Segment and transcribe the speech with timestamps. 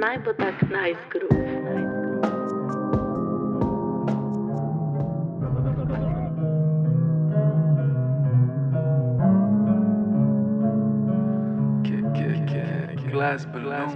[0.00, 1.50] naj bo tak nice groove.
[13.10, 13.92] Glass balloons.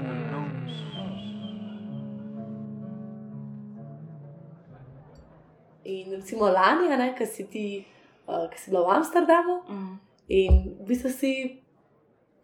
[5.84, 7.86] In recimo lani, ki si ti,
[8.26, 9.98] uh, ki si bila v Amsterdamu Mm.
[10.28, 11.62] in v bistvu si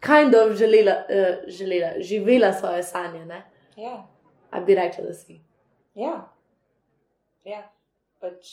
[0.00, 3.24] kind of želela, uh, želela živela svoje sanje.
[3.26, 3.49] Ne?
[3.80, 3.94] Ja,
[4.50, 5.40] A bi rekla, da si.
[5.94, 6.14] ja.
[7.44, 7.62] ja.
[8.20, 8.48] Pač,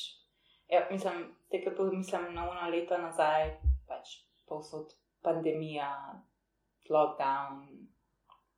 [0.72, 3.50] ja mislim, te, ki pomislim na eno leto nazaj,
[3.90, 4.14] pač
[4.48, 4.94] povsod
[5.26, 5.90] pandemija,
[6.88, 7.66] lockdown.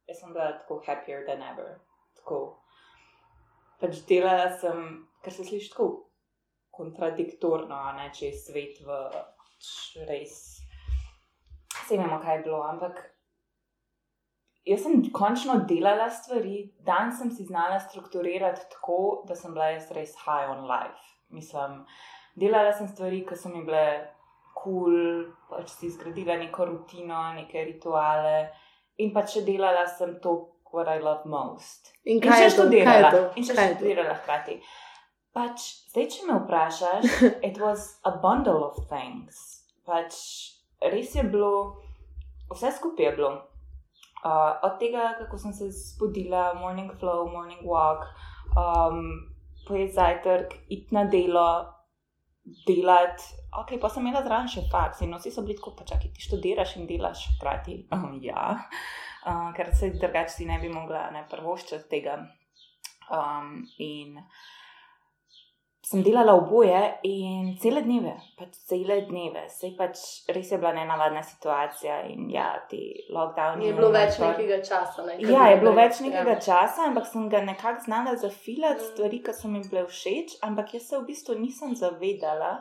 [0.06, 1.80] Jaz sem bila tako happier than ever.
[2.20, 2.40] Tako.
[3.82, 4.84] Pač delala sem,
[5.24, 5.90] kar se sliši tako
[6.76, 9.72] kontradiktorno, ne če je svet v pač
[10.12, 10.36] res.
[11.80, 13.02] Vse vemo, kaj je bilo, ampak
[14.70, 19.90] jaz sem končno delala stvari, dan sem si znala strukturirati tako, da sem bila jaz
[19.96, 21.02] res high on life.
[21.34, 21.84] Mislim,
[22.40, 23.86] delala sem stvari, ki so mi bile
[24.54, 28.50] kul, cool, pač si zgradila neko rutino, neke rituale
[29.00, 30.36] in pač še delala sem to,
[30.72, 31.94] what I love most.
[32.06, 32.56] In In še to?
[32.56, 33.10] Študirala.
[33.12, 33.22] to?
[33.36, 33.66] In še to?
[33.74, 34.60] študirala hkrati.
[35.34, 37.06] Pač, zdaj, če me vprašaš,
[37.50, 39.64] it was a bundle of things.
[39.88, 40.18] Pač,
[40.94, 41.80] res je bilo,
[42.54, 43.32] vse skupaj je bilo.
[44.20, 48.04] Uh, od tega, kako sem se zbudila, morning flow, morning walk,
[48.52, 49.06] um,
[49.68, 51.74] pojet zajtrk, iti na delo,
[52.68, 53.24] delati.
[53.62, 56.26] Ok, pa sem imela zraven še faks in vsi so bili tako, pa čakaj, ti
[56.28, 57.80] študiraš in delaš hkrati.
[57.96, 58.52] Um, ja,
[59.24, 62.20] uh, ker se drugače si ne bi mogla ne prvoščiti tega.
[63.10, 64.20] Um, in
[65.82, 71.24] sem delala oboje in cele dneve, pač cele dneve, se pač res je bila nenavadna
[71.24, 73.66] situacija in ja, ti lockdowni.
[73.66, 74.28] Ni bilo več nadzor.
[74.34, 75.06] nekega časa.
[75.06, 76.06] Ne, Ja, je bilo več Ja.
[76.06, 78.90] nekega časa, ampak sem ga nekako znala zafilati, Mm.
[78.92, 82.52] stvari, ki so mi bile všeč, ampak jaz se v bistvu nisem zavedala.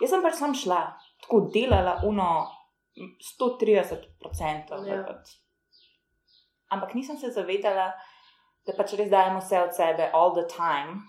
[0.00, 0.82] Jaz sem pač sam šla,
[1.22, 2.46] tako delala uno
[2.94, 4.86] 130%.
[4.86, 4.94] Ja.
[4.94, 5.22] Ja.
[6.68, 7.92] Ampak nisem se zavedala,
[8.66, 11.02] da pač res dajemo vse od sebe, all the time.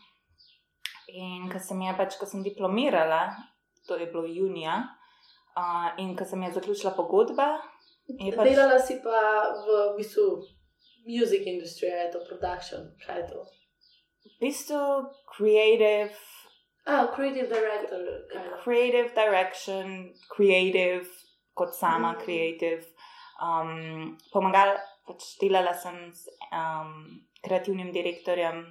[1.07, 3.29] In ko sem, pač, ko sem diplomirala,
[3.87, 4.79] to je bilo junija,
[5.57, 7.59] uh, in ko sem je zaključila pogodba,
[8.07, 8.47] pač.
[8.49, 9.19] Delala si pa
[9.65, 10.41] v bistvu
[11.05, 13.45] music industry, je to production, kaj je to?
[14.25, 14.81] v bistvu
[15.37, 16.17] creative,
[16.87, 17.97] Ah, creative director.
[18.31, 18.59] Kind of.
[18.63, 21.07] creative direction, creative,
[21.53, 22.19] kot sama Mm.
[22.23, 22.85] creative.
[23.41, 24.77] Um, pomagala,
[25.07, 28.65] pač delala sem s um, kreativnim direktorjem,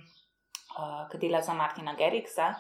[0.79, 2.55] uh, ki dela za Martina Geriksa.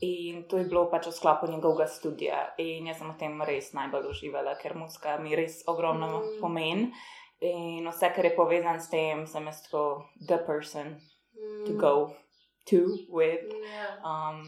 [0.00, 2.52] In to je bilo pač v sklopu njegovega studia.
[2.58, 6.40] In jaz sem v tem res najbolj uživala, ker muska mi res ogromno Mm.
[6.40, 6.92] pomeni.
[7.40, 11.00] In vse, kar je povezano s tem, sem jaz tako the person
[11.66, 11.78] to Mm.
[11.78, 12.14] go
[12.70, 13.48] to with.
[13.64, 13.96] Ja.
[14.04, 14.44] um,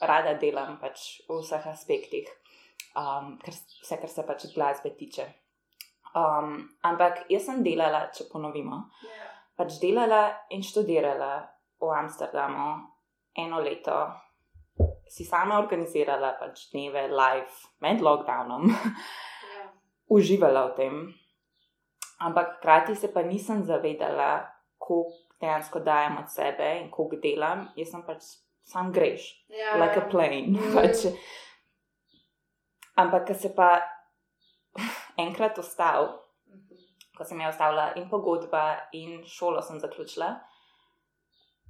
[0.00, 2.26] rada delam pač v vseh aspektih,
[2.96, 5.26] um, kar, vse, kar se pač glasbe tiče.
[6.14, 9.28] Um, ampak jaz sem delala, če ponovimo, Ja.
[9.56, 11.46] pač delala in študirala
[11.80, 12.86] v Amsterdamu
[13.36, 14.10] eno leto,
[15.08, 19.64] si sama organizirala pač dneve live med lockdownom, Ja.
[20.08, 20.94] uživala v tem.
[22.20, 24.46] Ampak hkrati se pa nisem zavedala,
[24.78, 27.68] koliko dejansko dajem od sebe in koliko delam.
[27.76, 28.22] Jaz sem pač
[28.62, 30.46] sam greš, Ja, like a plane.
[30.48, 30.72] Mm.
[30.76, 31.06] Pač.
[32.94, 33.80] Ampak, ko se pa
[35.18, 36.76] enkrat ostal, Mhm.
[37.16, 40.40] ko sem jo ostavila in pogodba, in šolo sem zaključila,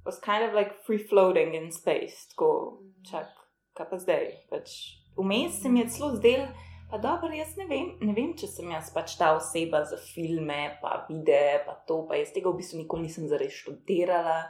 [0.05, 3.29] was kind of like free floating in space, tako čak,
[3.77, 4.27] kaj pa zdaj.
[4.49, 4.75] Pač,
[5.17, 6.47] vmes se mi je celo zdel,
[6.91, 10.77] pa dobro, jaz ne vem, ne vem, če sem jaz pač ta oseba za filme,
[10.81, 14.43] pa videe, pa to, pa jaz tega v bistvu nikoli nisem zares študirala.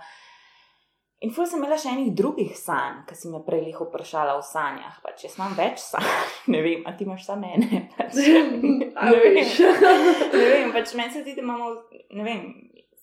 [1.22, 4.42] In ful sem imela še enih drugih sanj, ki si me prej leho vprašala o
[4.42, 4.96] sanjah.
[5.04, 6.08] Pač jaz imam več sanj,
[6.56, 7.84] ne vem, a ti imaš samo mene.
[7.94, 8.18] Pač.
[8.24, 9.36] I Ne vem.
[9.38, 9.60] wish.
[10.34, 11.70] ne vem, pač meni se zdi, da imamo,
[12.18, 12.42] ne vem,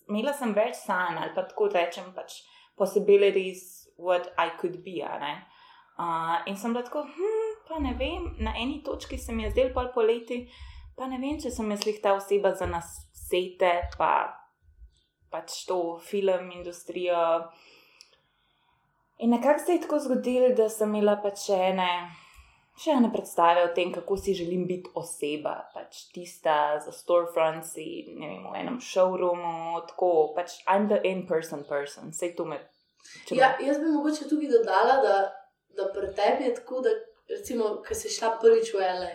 [0.08, 2.42] imela sem več sanj ali pa tako rečem, pač
[2.78, 5.02] possibilities, what I could be.
[5.02, 9.50] Uh, in sem bila tako, hm, pa ne vem, na eni točki se mi je
[9.50, 10.44] zdel pol poleti,
[10.96, 14.12] pa ne vem, če sem lih ta oseba za nas sete, pa
[15.30, 17.18] pač to film, industrijo.
[19.18, 21.90] In nekako se je tako zgodilo, da sem imela pač ene,
[22.78, 27.74] še ene predstave o tem, kako si želim biti oseba, pač tista za storefronts,
[28.08, 29.54] ne vem, v enem showroomu,
[29.88, 32.58] tako pač I'm the in-person person, vse to me.
[33.26, 35.16] če me- Ja, jaz bi mogoče tudi dodala, da,
[35.70, 36.90] da pri tebi je tako, da
[37.28, 39.12] recimo, ko si šla prvič v LA,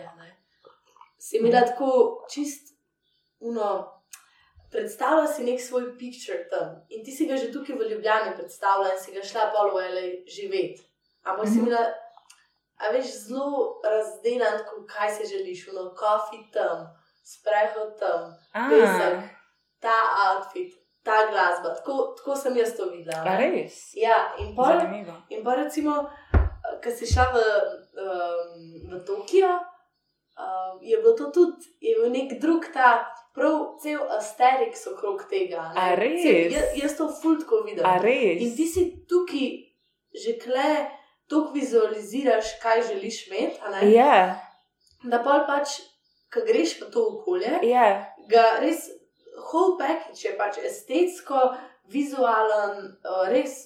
[1.18, 1.90] si imela tako
[2.28, 2.74] čist
[3.40, 3.90] uno
[4.70, 8.92] predstavlja si nek svoj picture tam in ti si ga že tukaj v Ljubljani predstavlja
[8.92, 10.82] in si ga šla pol v LA živeti.
[11.24, 11.70] Ampak si Mhm.
[12.84, 16.86] A veš, zelo razdeljen, tako kaj si želiš, no, kofi tam,
[17.24, 18.34] sprehod tam,
[18.70, 19.18] pesek,
[19.80, 19.96] ta
[20.28, 20.72] outfit,
[21.02, 21.74] ta glasba.
[21.74, 23.22] Tako, tako sem jaz to videla.
[23.26, 23.50] a ne.
[23.50, 23.92] res?
[23.94, 25.12] Ja, in Zanimivo.
[25.28, 26.04] In pa recimo,
[26.84, 27.38] ko si šla v,
[28.04, 28.52] um,
[28.92, 29.48] v Tokio,
[30.38, 33.04] um, je bilo to tudi, je bil nek drug ta,
[33.34, 35.72] prav cel asterik okrog tega.
[35.74, 35.80] ne.
[35.80, 36.22] A res?
[36.22, 37.84] Cel- Jaz, jaz to fultko vidim.
[37.86, 38.40] A res?
[38.40, 39.48] In ti si tukaj
[40.14, 40.86] že kle,
[41.30, 43.92] tako vizualiziraš, kaj želiš imeti, ne?
[43.92, 44.16] Ja,
[45.02, 45.78] da pa pač,
[46.32, 47.86] ko greš v to okolje, ja,
[48.30, 48.88] ga res,
[49.50, 51.40] whole package je pač estetsko,
[51.92, 53.56] vizualen, uh, res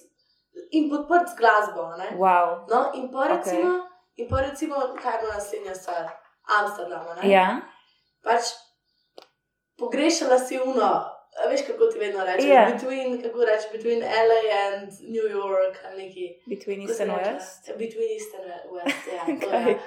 [0.75, 1.89] in podprt z glasbo.
[1.97, 2.09] Ne?
[2.17, 2.65] wow.
[2.69, 4.23] No, in pa recimo, okay.
[4.23, 6.09] in pa recimo kaj je bila naslednja stvar?
[6.49, 7.05] Amsterdam.
[7.23, 7.61] Ja,
[8.25, 8.51] Pač
[9.79, 11.05] pogrešala si uno,
[11.47, 12.55] veš kako ti vedno rečeš, Ja.
[12.55, 12.73] yeah.
[12.73, 16.25] between, kako rečeš, between LA and New York ali neki.
[16.47, 17.11] between East and?
[17.11, 17.61] West.
[17.77, 19.23] Between East and West, ja.
[19.41, 19.71] to, Kaj?
[19.71, 19.77] ja.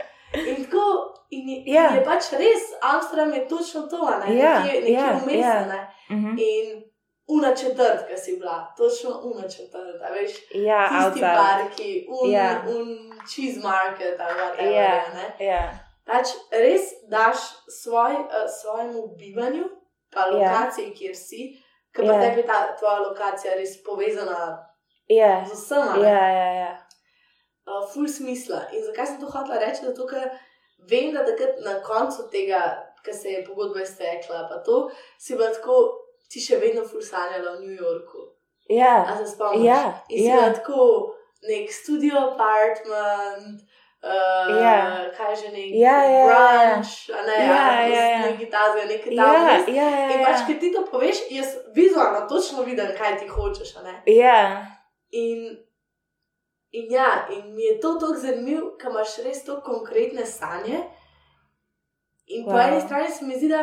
[0.47, 0.85] In tako,
[1.31, 1.89] in je, Ja.
[1.89, 5.53] in je pač res, Amsterdam je točno to, ne, Ja, nekje, nekje ja, vmes, ja.
[5.53, 5.81] a ne.
[6.11, 6.39] Mhm.
[6.39, 6.83] In
[7.29, 9.81] una četrt, ki si bila, točno una četrt,
[10.13, 12.63] veš, Ja, tisti parki, un, Ja.
[12.69, 12.87] un
[13.27, 15.47] cheese market ali whatever, Ja, a ne.
[15.47, 17.37] ja, Pač res daš
[17.73, 19.65] svoj, uh, svojemu bivanju,
[20.13, 20.33] pa Ja.
[20.35, 21.43] lokaciji, kjer si,
[21.95, 22.21] ker pa Ja.
[22.21, 24.59] tebi ta tvoja lokacija res povezana
[25.09, 26.73] ja, z vsem, a ja, ja, ja.
[27.67, 28.63] uh, ful smisla.
[28.73, 29.85] In zakaj sem to hotela reči?
[29.85, 30.31] Zato, ker
[30.91, 32.63] vem, da takrat na koncu tega,
[33.05, 35.81] ki se je pogodba iztekla, pa to si bila tako,
[36.31, 38.19] ti še vedno ful sanjala v New Yorku.
[38.71, 39.67] A Ja, se spomniš?
[39.67, 40.37] ja, In si ja.
[40.37, 40.79] bila tako
[41.43, 43.61] nek studio apartment.
[44.03, 45.07] Uh, Ja.
[45.17, 46.75] Kaj že nek Ja, ja, ja, ja.
[46.75, 48.19] brunch, a ne, Ja, ja, ja.
[48.27, 49.73] neki tazga, neki Ja, tazga.
[49.73, 50.47] ja, ja, In pač, ja.
[50.47, 53.75] ker ti to poveš, jaz vizualno točno vidim, kaj ti hočeš.
[54.07, 54.67] Ja,
[55.11, 55.57] In,
[56.73, 60.83] in ja, in mi je to tako zanimivo, ker imaš res to konkretne sanje.
[62.27, 62.51] In wow.
[62.53, 63.63] po eni strani se mi zdi, da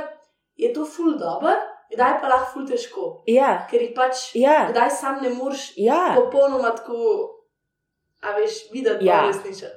[0.56, 1.52] je to ful dobro,
[1.92, 6.14] kdaj pa lahko ful težko, ja, ker jih pač ja, kdaj sam ne moreš ja.
[6.16, 6.96] popolnoma tako,
[8.22, 9.26] a veš, videti, Ja.
[9.26, 9.70] ja.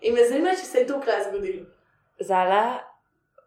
[0.00, 1.66] In me zanima, če se je to kaj zgodilo.
[2.22, 2.62] Zala,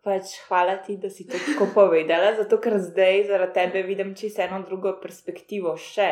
[0.03, 4.44] pač hvala ti, da si to tako povedala, zato ker zdaj zaradi tebe vidim čisto
[4.44, 6.12] eno drugo perspektivo še.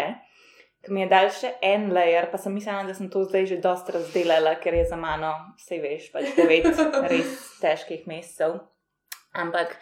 [0.79, 3.57] Ki mi je dal še en layer, pa sem mislila, da sem to zdaj že
[3.63, 6.69] dosta razdelala, ker je za mano, vse veš, pač devet
[7.11, 8.61] res težkih mesecev.
[9.35, 9.75] Ampak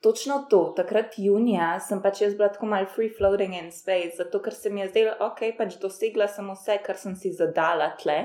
[0.00, 4.40] točno to, takrat junija sem pač jaz bila tako mal free floating in space, zato
[4.40, 8.22] ker se mi je zdelo, ok, pač dosegla sem vse, kar sem si zadala tle,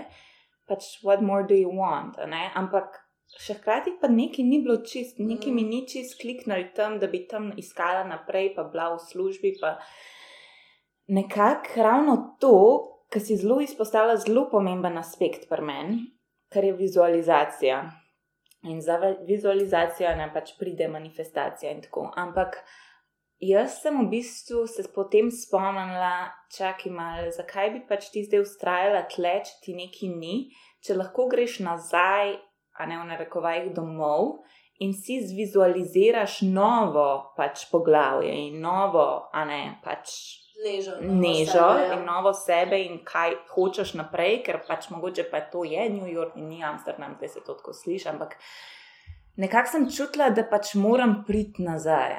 [0.67, 2.17] pač what more do you want?
[2.55, 2.99] Ampak
[3.39, 7.25] še hkrati pa nekaj ni bilo čist, nekaj mi ni čist kliknil tam, da bi
[7.27, 9.55] tam iskala naprej, pa bila v službi,
[11.07, 12.55] nekako ravno to,
[13.09, 15.99] kar si zelo izpostavlja, zelo pomemben aspekt pri meni,
[16.53, 17.83] kar je vizualizacija.
[18.63, 22.11] In za vi- vizualizacijo ne pač pride manifestacija in tako.
[22.15, 22.63] Ampak
[23.49, 29.03] jaz sem v bistvu se potem spomnila, čakaj malo, zakaj bi pač ti zdaj ustrajala
[29.11, 30.35] tle, če ti nekaj ni,
[30.83, 32.37] če lahko greš nazaj,
[32.73, 34.43] a ne v narekovajih domov.
[34.81, 40.15] In si zvizualiziraš novo pač poglavje in novo, a ne pač
[40.63, 40.97] Nežo.
[41.01, 41.93] novo nežo sebe, ja.
[41.93, 46.37] in novo sebe in kaj hočeš naprej, ker pač mogoče pa to je New York
[46.37, 48.37] in ni Amsterdam, zdaj se to tako sliši, ampak
[49.35, 52.15] nekako sem čutila, da pač moram priti nazaj.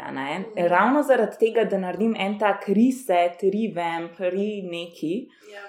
[0.69, 5.15] Ravno zaradi tega, da naredim en tak reset, revamp, re neki.
[5.53, 5.65] Ja.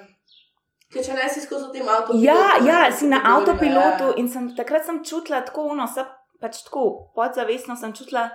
[0.93, 2.23] Ker če ne si skozi tem avtopilotu.
[2.23, 6.05] Ja, ja, si na avtopilotu in sem, takrat sem čutila tako se
[6.41, 8.29] pač tako podzavestno sem čutila.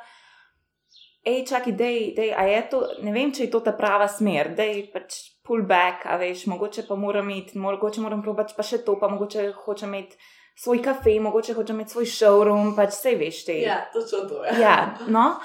[1.21, 4.55] Ej, čakaj, dej, dej, a je to, ne vem, če je to ta prava smer,
[4.57, 8.81] dej pač pull back, a veš, mogoče pa moram iti, mogoče moram probati pa še
[8.87, 10.17] to, pa mogoče hočem imeti
[10.57, 13.61] svoj kafe, mogoče hočem imeti svoj showroom, pač vse veš te.
[13.63, 14.61] Ja, točno to je.
[14.61, 15.41] ja no.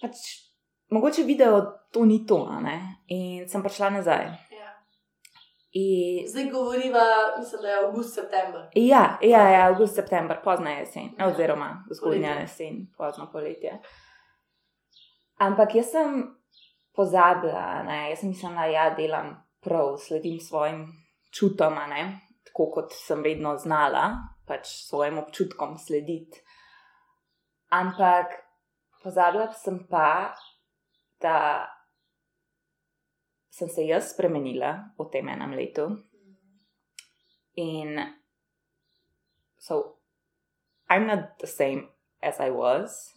[0.00, 0.16] Pač,
[0.90, 1.60] mogoče video
[1.92, 2.78] to ni to, a ne.
[3.06, 4.24] In sem prišla nazaj.
[4.52, 4.72] Ja.
[5.72, 7.04] In Zdaj govoriva,
[7.38, 8.68] mislim, da je avgust, september.
[8.74, 13.78] Ja, ja, ja, avgust, september, pozna jesen, oziroma zgodnja jesen, pozno poletje.
[15.38, 16.22] Ampak jaz sem
[16.96, 20.86] pozabila, ne, jaz sem mislila, da ja, delam prav, sledim svojim
[21.30, 22.27] čutom, ne,
[22.58, 26.40] tako kot sem vedno znala, pač svojim občutkom slediti.
[27.70, 28.26] Ampak
[29.02, 30.34] pozabila sem pa,
[31.22, 31.68] da
[33.50, 35.86] sem se jaz spremenila v tem enem letu.
[37.54, 37.94] In
[39.58, 39.98] so
[40.90, 41.88] I'm not the same
[42.22, 43.14] as I was.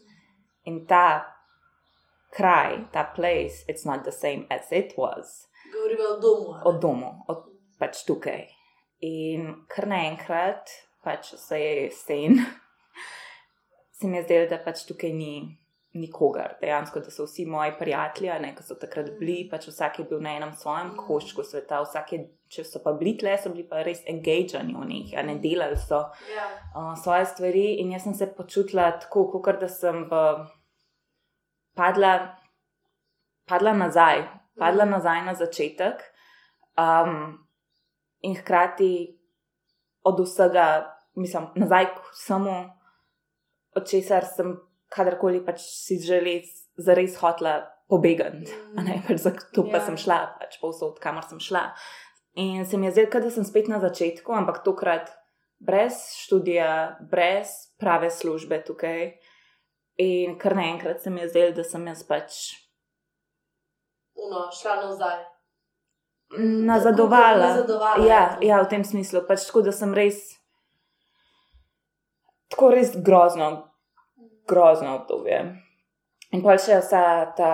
[0.65, 1.25] In ta
[2.29, 6.61] kraj, ta place, it's not the same as it was Govorimo o domu.
[6.65, 7.37] od domu, od
[7.79, 8.60] pač tukaj.
[9.01, 10.69] In kar naenkrat,
[11.03, 12.37] pač se je sen,
[13.97, 15.57] se mi je zdelo, da pač tukaj ni
[15.93, 20.05] nikogar, dejansko, da so vsi moji prijatelji, ne, ki so takrat bili, pač vsak je
[20.07, 23.65] bil na enem svojem koščku sveta, vsak je, če so pa bili tle, so bili
[23.67, 25.99] pa res engagani v njih, ne delali so
[26.31, 26.45] Ja.
[26.75, 27.65] uh, svoje stvari.
[27.83, 30.21] In jaz sem se počutila tako, kot da sem v,
[31.75, 32.37] padla,
[33.45, 34.23] padla nazaj,
[34.59, 34.91] padla Mhm.
[34.91, 36.03] nazaj na začetek.
[36.77, 37.40] Um,
[38.21, 39.17] in hkrati
[40.03, 40.67] od vsega,
[41.15, 42.55] mislim, nazaj k vsemu,
[43.75, 44.55] od česar sem
[44.89, 46.41] kadarkoli pač si želel,
[46.77, 47.59] zares hotla
[47.89, 48.51] pobegati.
[48.77, 49.85] a ne, Pač zato pa Ja.
[49.85, 51.71] sem šla, pač povsod, kamor sem šla.
[52.33, 55.11] In se mi je zdelo, da sem spet na začetku, ampak tokrat
[55.59, 57.47] brez študija, brez
[57.77, 59.11] prave službe tukaj.
[59.97, 62.31] In kar naenkrat se mi je zdelo, da sem jaz pač
[64.15, 65.23] Uno, šla nazaj.
[66.37, 67.47] Nazadovala.
[67.47, 68.37] Nazadovala, Ja, ja.
[68.41, 69.21] ja, v tem smislu.
[69.23, 70.19] Pač tako, da sem res,
[72.47, 73.49] tako res grozno,
[74.47, 75.41] grozno obdobje.
[76.31, 77.03] In pa še vsa
[77.35, 77.51] ta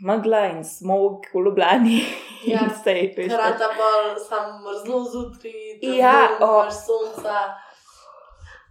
[0.00, 1.98] megla in smog v Ljubljani.
[2.46, 2.60] Ja.
[2.62, 6.50] in vse, veš, pač- Hrata bolj, sam mrzlo zjutraj, Ja, o.
[6.62, 7.46] imaš sonca.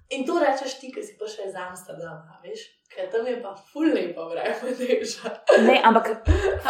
[0.09, 2.61] In to rečeš ti, ki si pa še iz Amsterdama, veš?
[2.87, 5.31] Ker tam je pa ful lepo vreme, deža.
[5.61, 6.11] Ne, ampak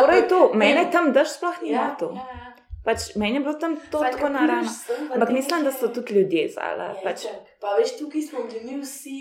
[0.10, 2.14] je to, mene tam drž sploh ni Ja, to.
[2.16, 2.45] ja, ja.
[2.86, 4.72] Pač meni je bilo tam to Saj, tako ko naravno.
[5.14, 6.92] Ampak mislim, da so tudi ljudje zala.
[6.94, 7.56] Ja, Pač, itak.
[7.62, 9.18] Pa veš, tukaj smo bili mi vsi.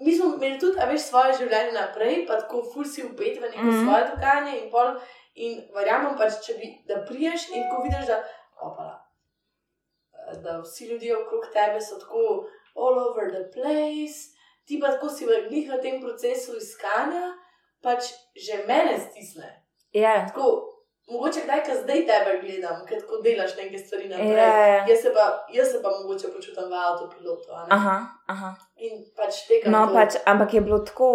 [0.00, 3.46] Mi smo imeli tudi, a veš, svoje življenje naprej, pa tako ful si upet v
[3.46, 3.70] neko mm.
[3.70, 3.84] -hmm.
[3.84, 4.90] svoje dogajanje in pol.
[5.34, 8.18] In verjamem pač, če bi, da priješ in ko vidiš, da,
[8.60, 8.98] opala,
[10.42, 15.26] da vsi ljudje okrog tebe so tako all over the place, ti pa tako si
[15.26, 17.34] v njih v tem procesu iskanja,
[17.82, 19.62] pač že mene stisne.
[19.92, 20.73] ja, Tako,
[21.10, 24.36] mogoče kdaj, ko zdaj tebe gledam, ker tako delaš neke stvari naprej.
[24.38, 24.86] Ja.
[24.88, 27.48] Jaz se pa, jaz se pa mogoče počutim v avtopilotu.
[27.70, 27.96] aha,
[28.26, 28.54] aha.
[28.76, 31.10] In pač tega No, to- pač, ampak je bilo tako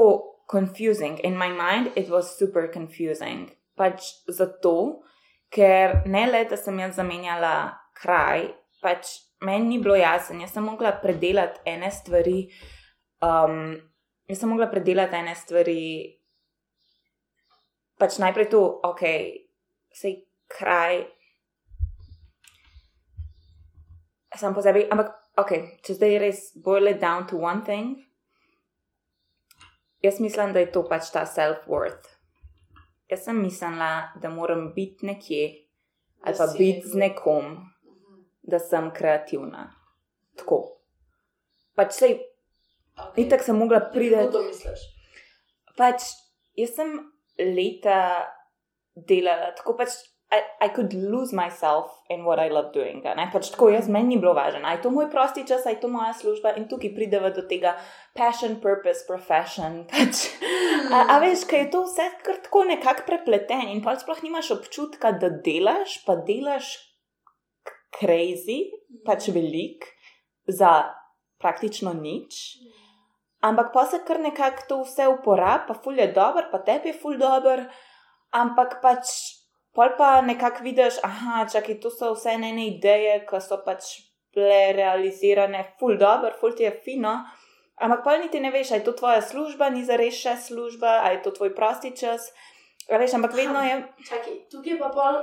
[0.52, 1.20] confusing.
[1.24, 3.50] In my mind, it was super confusing.
[3.76, 5.02] Pač zato,
[5.50, 9.08] ker ne le, da sem jaz zamenjala kraj, pač
[9.42, 10.40] meni ni bilo jasno.
[10.42, 12.50] Jaz sem mogla predelati ene stvari.
[13.22, 13.76] Um,
[14.28, 16.16] jaz sem mogla predelati ene stvari.
[18.00, 19.02] Pač najprej to, ok,
[19.92, 20.16] sej
[20.48, 21.06] kraj.
[24.32, 25.52] Sem pozabil, ampak ok,
[25.84, 27.98] če zdaj res boil it down to one thing.
[30.00, 32.08] Jaz mislim, da je to pač ta self-worth.
[33.10, 35.66] Jaz sem mislila, da moram biti nekje
[36.22, 38.22] ali pa biti z nekom, Mhm.
[38.44, 39.74] da sem kreativna.
[40.36, 40.78] Tako.
[41.76, 42.20] Pač sej,
[42.98, 43.24] Okay.
[43.24, 44.32] itak sem mogla Kako priti.
[44.32, 44.80] to misliš?
[45.78, 46.02] Pač
[46.54, 46.90] jaz sem
[47.40, 48.28] leta
[49.08, 50.00] delala, tako pač.
[50.30, 53.02] I, I could lose myself in what I love doing.
[53.02, 53.24] Ne?
[53.34, 54.62] Pač tako, jaz meni ni bilo važno.
[54.62, 57.72] Aj to moj prosti čas, aj to moja služba in tukaj prideva do tega
[58.14, 59.80] passion, purpose, profession.
[59.90, 60.28] Pač.
[60.94, 64.54] A, a veš, kaj je to vse kar tako nekako prepleteno in pa sploh nimaš
[64.60, 66.76] občutka, da delaš, pa delaš
[67.98, 68.70] crazy,
[69.06, 69.90] pač velik,
[70.46, 70.94] za
[71.42, 72.60] praktično nič.
[73.42, 77.00] Ampak pa se kar nekako to vse uporablja, pa ful je dober, pa tebi je
[77.00, 77.64] ful dober,
[78.32, 79.06] ampak pač
[79.74, 83.84] pol pa nekako vidiš, aha, čakaj, to so vse ene ideje, ki so pač
[84.36, 87.16] bile realizirane, ful dober, ful ti je fino.
[87.80, 91.00] Ampak pa niti ne veš, ali je to tvoja služba, ni za res še služba,
[91.06, 92.28] ali je to tvoj prosti čas.
[92.92, 93.78] A veš, ampak vedno je.
[94.10, 95.22] Čakaj, tukaj je pa pol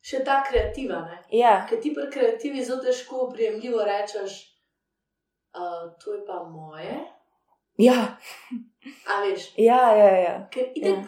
[0.00, 1.02] še ta kreativa.
[1.04, 1.18] Ne?
[1.34, 4.38] Ja, Ker ti pri kreativi zelo težko prijemljivo rečeš,
[5.52, 6.96] uh, to je pa moje.
[7.78, 8.16] ja,
[9.04, 10.10] A veš, ja, ja.
[10.16, 10.34] ja.
[10.50, 11.04] ker itek, Ja.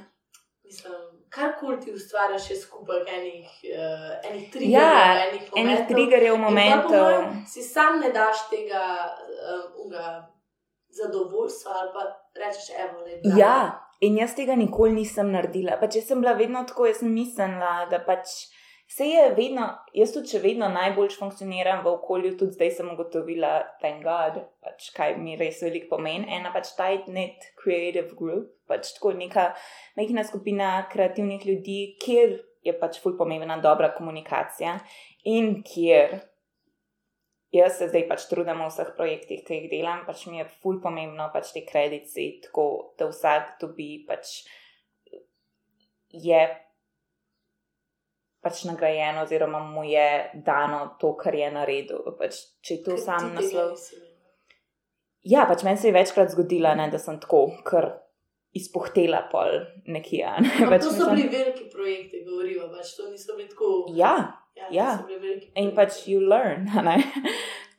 [0.64, 5.86] mislim, karkoli ti ustvarjaš, je skupaj enih, uh, enih triggerjev, Ja, enih Enih momentov.
[5.88, 6.90] triggerjev, pol po momentov.
[7.02, 8.82] mojem Si sam ne daš tega
[9.86, 10.24] uh,
[10.90, 12.02] zadovoljstva ali pa
[12.36, 13.20] rečeš, evo, le.
[13.24, 13.38] bravo.
[13.40, 13.56] Ja,
[14.00, 15.76] in jaz tega nikoli nisem naredila.
[15.80, 18.26] Pač jaz sem bila vedno tako, jaz sem mislila, da pač
[18.90, 23.52] se je vedno, jaz tudi še vedno najbolj funkcioniram v okolju, tudi zdaj sem ugotovila,
[24.02, 26.26] God, pač kaj mi res veliko pomeni.
[26.26, 29.52] Ena pač tight knit creative group, pač tako neka
[29.98, 34.74] majhna skupina kreativnih ljudi, kjer je pač ful pomembna dobra komunikacija
[35.30, 36.18] in kjer
[37.54, 40.80] jaz se zdaj pač trudim v vseh projektih, ki jih delam, pač mi je ful
[40.82, 42.66] pomembno, pač te kredici, tako
[42.98, 44.40] da vsak dobi pač
[46.10, 46.42] je
[48.40, 52.04] pač nagrajen, oziroma mu je dano to, kar je naredil.
[52.18, 53.74] Pač, če je to Ker sam naslov.
[55.28, 57.90] Ja, pač meni se je večkrat zgodilo, ne, da sem tako, ker
[58.56, 60.24] izpuhtela pol nekje.
[60.40, 60.52] Ne?
[60.64, 63.68] Ampak Pač to so mislim- bili veliki projekti, govoriva, pač to niso bili tako.
[63.94, 64.14] Ja,
[64.56, 64.88] ja, ja.
[65.54, 66.66] in pač you learn.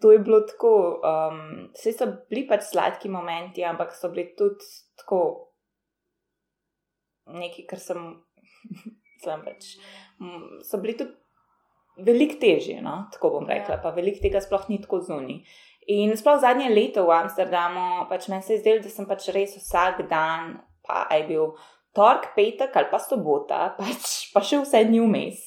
[0.02, 4.66] To je bilo tako, um, vse so bili pač sladki momenti, ampak so bili tudi
[4.98, 5.52] tako
[7.30, 8.00] neki, kar sem,
[9.24, 9.76] sem pač,
[10.20, 11.16] mm, so bili tudi
[12.02, 13.06] veliko težji, no?
[13.14, 13.82] tako bom rekla, Ja.
[13.84, 15.42] pa veliko tega sploh ni tako zunaj.
[15.92, 19.58] In sploh zadnje leto v Amsterdamu, pač meni se je zdelo, da sem pač res
[19.58, 21.56] vsak dan, pa aj bil
[21.94, 25.42] torek, petek ali pa sobota, pač, pa še vse dni vmes.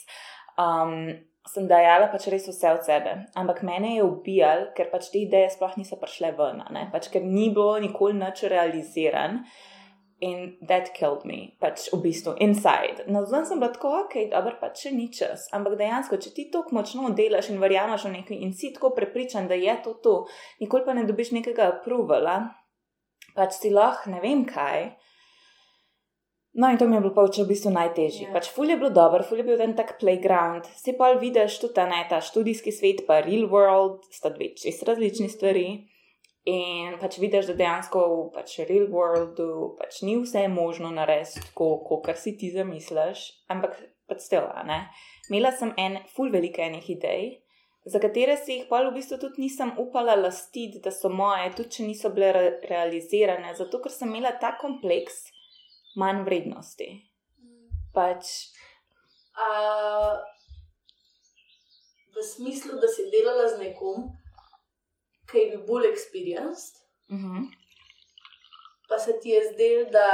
[0.59, 1.15] Um,
[1.49, 3.15] sem dajala pač res vse od sebe.
[3.37, 6.63] Ampak mene je ubijal, ker pač te ideje sploh niso prišle ven,
[6.93, 9.43] pač ker ni bilo nikoli nič realiziran.
[10.23, 13.03] In that killed me, pač v bistvu inside.
[13.11, 15.49] Na zven sem bila tako, ok, dobro, pač še ni čas.
[15.53, 19.51] Ampak dejansko, če ti tako močno delaš in verjameš v nekaj in si tako prepričan,
[19.51, 20.15] da je to to,
[20.63, 22.37] nikoli pa ne dobiš nekega approvala,
[23.35, 24.95] pač si lahko ne vem kaj.
[26.55, 28.29] No, in to mi je bilo pa v bistvu najtežje.
[28.29, 28.33] Ja.
[28.33, 30.71] Pač ful je bilo dobro, ful je bil en tak playground.
[30.79, 34.87] Si pa vidiš tudi ta, ne, ta študijski svet, pa real world, sta dve čisto
[34.87, 35.67] različni stvari.
[36.45, 41.79] In pač vidiš, da dejansko v pač real worldu pač ni vse možno narediti tako,
[41.89, 43.79] kot si ti zamisliš, ampak
[44.11, 44.61] pač stela.
[44.69, 44.83] Ne?
[45.31, 47.25] Imela sem en ful veliko enih idej,
[47.89, 51.79] za katere si jih pa v bistvu tudi nisem upala lastiti, da so moje, tudi
[51.79, 55.25] če niso bile re realizirane, zato ker sem imela ta kompleks
[55.97, 56.91] manj vrednosti.
[57.97, 58.29] Pač,
[59.35, 60.15] A,
[62.15, 64.07] v smislu, da si delala z nekom,
[65.35, 66.79] ki je bil bolj experienced,
[67.11, 67.47] uh -huh.
[68.89, 70.09] pa se ti je zdelo, da,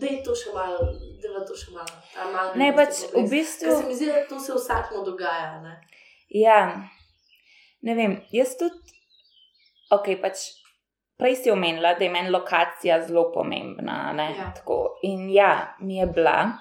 [0.00, 0.78] da je to še malo,
[1.22, 1.94] da je to še malo.
[2.32, 3.68] malo ne, pač v bistvu.
[3.68, 5.60] Ker se mi zdi, da to se vsakmu dogaja.
[5.60, 5.80] Ne?
[6.28, 6.88] Ja,
[7.80, 9.00] ne vem, jaz tudi,
[9.90, 10.36] ok, pač
[11.16, 14.12] prej si omenila, da je meni lokacija zelo pomembna.
[14.12, 14.52] Ne, Ja.
[14.54, 14.98] Tako.
[15.02, 16.52] In ja, mi je bila.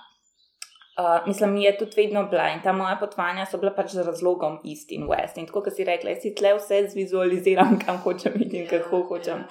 [1.02, 4.04] Uh, mislim, mi je tudi vedno bila in ta moja potovanja so bila pač z
[4.06, 5.38] razlogom East in West.
[5.38, 9.00] In tako, kot si rekla, jaz si tle vse zvizualiziram, kam hočem iti in kako
[9.00, 9.40] Ja, hočem.
[9.40, 9.48] ja.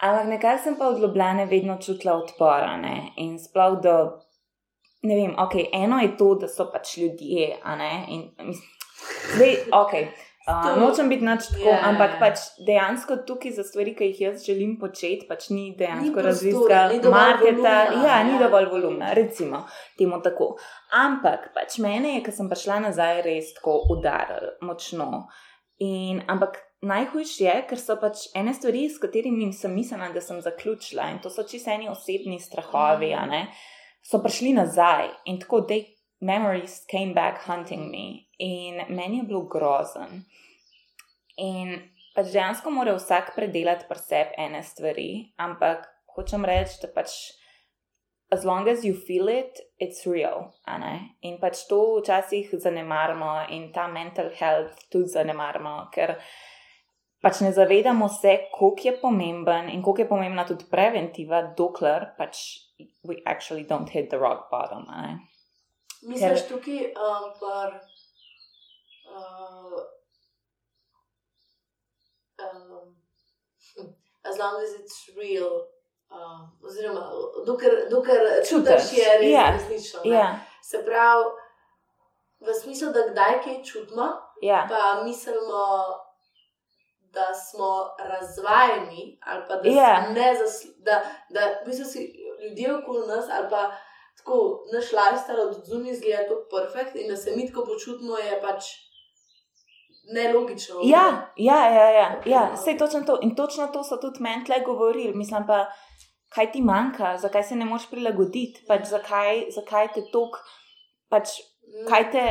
[0.00, 2.76] Ampak nekaj sem pa od Ljubljane vedno čutila odpora.
[2.76, 3.12] Ne?
[3.16, 3.96] In sploh do,
[5.02, 7.92] ne vem, ok, eno je to, da so pač ljudje, a ne.
[8.08, 8.68] In, mislim,
[9.36, 9.94] zdaj, ok.
[10.46, 11.88] Uh, To- nočem biti nič tako, yeah.
[11.88, 16.28] ampak pač dejansko tukaj za stvari, ki jih jaz želim početi, pač ni dejansko prostora,
[16.28, 17.56] raziska ni dovolj marketa.
[17.56, 18.38] volumna, Ja, ni ja.
[18.38, 19.64] dovolj volumna, recimo
[19.98, 20.54] temu tako.
[20.94, 25.26] Ampak pač mene je, ko sem prišla nazaj, res tako udaril močno.
[25.82, 30.38] In, ampak najhujše je, ker so pač ene stvari, s katerimi sem mislila, da sem
[30.40, 33.48] zaključila, in to so čisto eni osebni strahovi, ne,
[34.06, 35.74] so prišli nazaj in tako, da
[36.20, 38.26] memories came back hunting me.
[38.38, 40.24] In meni je bilo grozen.
[41.36, 41.76] In
[42.16, 45.84] pač dejansko mora vsak predelati pri sebi ene stvari, ampak
[46.16, 47.16] hočem reči, da pač.
[48.34, 50.50] As long as you feel it, it's real.
[51.22, 56.16] In pač to včasih zanemarimo, in ta mental health tudi zanemarimo, ker
[57.22, 62.42] pač ne zavedamo se, koliko je pomemben in koliko je pomembna tudi preventiva, dokler pač
[63.06, 64.90] we actually don't hit the rock bottom.
[64.90, 65.35] ne.
[66.06, 67.70] Misliš Ker- tukaj, um, par,
[69.10, 69.80] uh,
[72.44, 72.96] um,
[74.24, 75.54] as long as it's real,
[76.10, 77.10] uh, oziroma
[77.46, 80.00] dokler, dokler čutiš, je res ja, resnično.
[80.04, 80.10] ne.
[80.16, 81.24] Ja, Se pravi,
[82.40, 84.06] v smislu, da kdaj kaj čutimo,
[84.42, 85.62] ja, pa mislimo,
[87.00, 90.12] da smo razvajeni, ali pa da, yeah.
[90.12, 93.70] ne zasl- da, da v bistvu si ljudje okoli nas, ali pa
[94.16, 94.36] tako
[94.72, 98.64] naš lifestyle od zunaj izgleda tako perfekt in da se mi tako počutimo, je pač
[100.06, 100.74] nelogično.
[100.84, 101.06] ja,
[101.38, 102.50] ja, ja, ja, ja.
[102.54, 103.18] Vse točno to.
[103.22, 105.14] In točno to so tudi meni tle govorili.
[105.14, 105.66] Mislim pa,
[106.28, 110.36] kaj ti manjka, zakaj se ne moreš prilagoditi, pač zakaj, zakaj te tok,
[111.08, 111.28] pač
[111.88, 112.24] kaj te,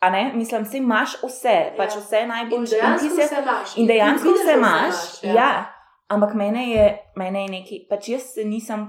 [0.00, 2.00] a ne, mislim, si imaš vse, pač Ja.
[2.00, 2.70] vse In najboljše.
[2.72, 3.76] dejansko ti se- vse imaš.
[3.76, 5.32] In dejansko vidiš, vse da imaš, ja.
[5.34, 5.50] ja.
[6.08, 6.84] Ampak mene je,
[7.16, 8.86] mene je nekaj, pač jaz se nisem,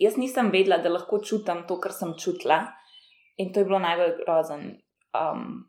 [0.00, 2.62] jaz nisem vedela, da lahko čutim to, kar sem čutila.
[3.36, 4.68] In to je bilo najbolj grozen.
[5.16, 5.66] Um,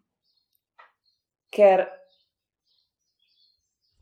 [1.52, 1.88] ker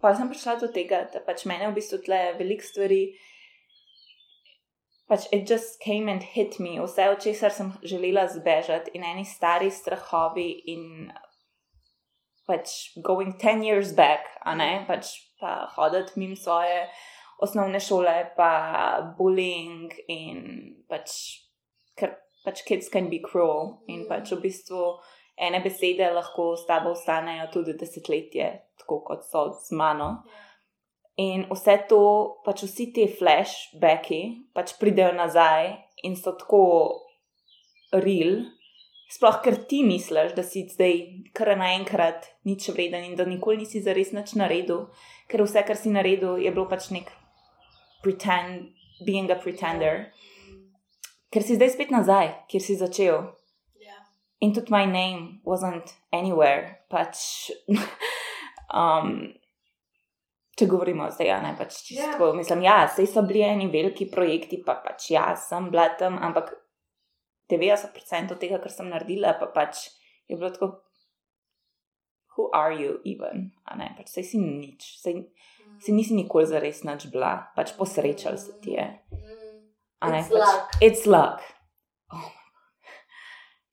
[0.01, 3.01] pa sem prišla do tega, da pač mene v bistvu tle veliko stvari.
[5.09, 9.25] Pač it just came and hit me, vse od česar sem želela zbežati, in eni
[9.25, 11.11] stari strahovi, in
[12.49, 16.88] pač going ten years back, a ne, pač pa hoditi mimo svoje
[17.41, 18.51] osnovne šole, pa
[19.17, 20.39] bullying in
[20.89, 21.11] pač,
[21.97, 24.09] ker pač kids can be cruel in Mm.
[24.09, 24.99] pač v bistvu
[25.37, 30.23] ene besede lahko s tabo ostanejo tudi desetletje, tako kot so z mano.
[31.17, 35.71] In vse to, pač vsi ti flashbacki, pač pridejo nazaj
[36.03, 37.01] in so tako
[37.91, 38.43] real.
[39.07, 43.79] Sploh, ker ti misliš, da si zdaj kar naenkrat nič vreden in da nikoli nisi
[43.85, 44.89] zares nič naredil,
[45.29, 47.11] ker vse, kar si naredil, je bilo pač nek
[48.05, 48.69] pretend,
[49.05, 50.11] being a pretender.
[51.33, 53.23] Ker si zdaj spet nazaj, kjer si začel.
[53.81, 53.97] Ja.
[54.45, 56.85] In tudi my name wasn't anywhere.
[56.93, 57.49] Pač,
[58.81, 59.17] um,
[60.55, 62.05] če govorimo zdaj, ja, ne pač čisto.
[62.05, 62.13] Ja.
[62.21, 62.37] Yeah.
[62.37, 66.53] Mislim, ja, sej so bili eni veliki projekti, pa pač ja, sem bila tam, ampak
[67.51, 69.87] 90% od tega, kar sem naredila, pa pač
[70.29, 70.75] je bilo tako.
[72.35, 73.49] Who are you even?
[73.63, 75.23] A ne, pač sej si nič, sej
[75.79, 78.88] si nisi nikoli zares nič bila, pač posrečal se ti je.
[79.99, 80.81] A ne, It's pač, luck.
[80.81, 81.39] It's luck.
[82.13, 82.31] Oh.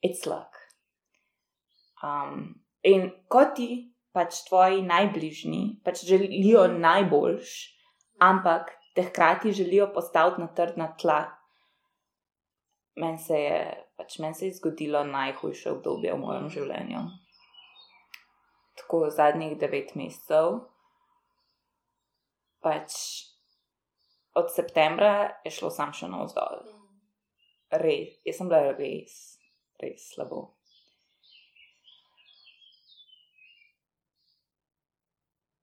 [0.02, 0.50] It's luck.
[2.02, 7.52] Um, in kot ti, pač tvoji najbližji, pač želijo najboljš,
[8.22, 11.20] ampak te hkrati želijo postaviti na trdna tla.
[12.96, 13.60] Meni se je,
[13.96, 17.06] pač meni se je zgodilo najhujše obdobje v mojem življenju.
[18.82, 20.58] Tako zadnjih devet mesecev.
[22.62, 22.94] Pač
[24.38, 26.64] od septembra je šlo sam še navzdol.
[27.82, 29.16] Res, jaz sem bila res,
[29.80, 30.42] res slabo.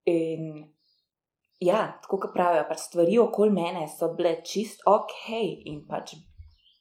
[0.10, 0.66] In
[1.62, 5.22] ja, tako kot pravijo, pač stvari okoli mene so bile čist ok,
[5.70, 6.16] in pač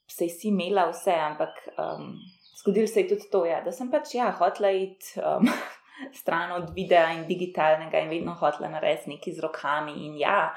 [0.09, 2.15] se si imela vse, ampak um,
[2.63, 5.51] zgodilo se je tudi to, ja, da sem pač ja, hotela iti um,
[6.13, 9.93] stran od videa in digitalnega in vedno hotela narediti nekaj z rokami.
[10.07, 10.55] In ja,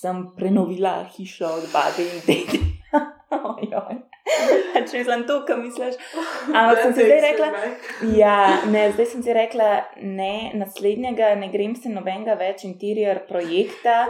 [0.00, 2.60] sem prenovila hišo od babe in dedi.
[3.30, 4.03] Ojoj.
[4.90, 5.98] Če mislim to, kar misliš.
[6.56, 7.48] Ampak sem si zdaj rekla,
[8.22, 8.36] ja,
[8.70, 9.68] ne, zdaj sem si rekla,
[10.00, 14.08] ne, naslednjega ne grem se nobenega več interior projekta,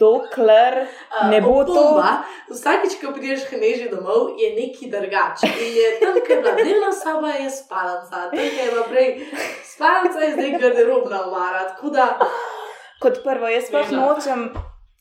[0.00, 0.82] dokler
[1.32, 1.74] ne bo to.
[1.74, 2.12] Opomba,
[2.50, 5.50] Vsakič, ko prideš hneži domov, je neki drugače.
[5.50, 9.12] Je tam, kjer je bila dnevna soba, je spalnica, tam, kjer je bila prej
[9.66, 11.68] spalnica, je zdaj garderobna omara.
[11.90, 12.12] Da,
[13.00, 13.80] Kot prvo, jaz da.
[13.96, 14.50] nočem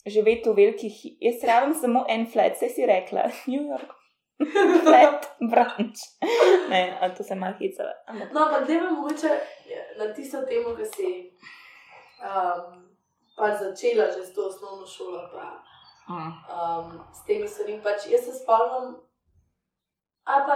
[0.07, 3.98] živeti v velikih, jaz rabim samo en flat, saj si rekla, New York.
[4.83, 5.99] Flat branch.
[6.69, 7.53] Ne, a to se malo
[8.07, 9.29] ampak- no, ampak da mogoče
[9.97, 11.09] na tisto temo, ki si
[12.21, 12.89] um,
[13.37, 15.63] pač začela že s to osnovno šolo, pa
[16.09, 16.33] Mm.
[16.49, 17.81] um, s temi stvarmi.
[17.83, 18.95] Pač jaz se spomnim,
[20.25, 20.55] ali pa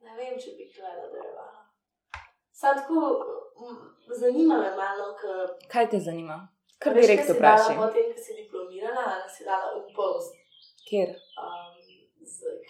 [0.00, 1.62] ne vem, če bi kaj nadaljevala.
[2.52, 2.98] Sam tako,
[4.10, 6.48] zanima me malo, ker Kaj te zanima?
[6.78, 7.76] Kar veš, direkt kaj si dala vprašaj.
[7.76, 10.34] Potem, ko si diplomirala, si dala v post,
[10.88, 11.14] Kjer?
[11.38, 11.71] um,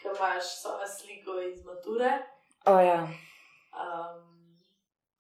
[0.03, 2.13] ko imaš svojo sliko iz mature.
[2.67, 3.09] O ja,
[3.73, 4.59] Um,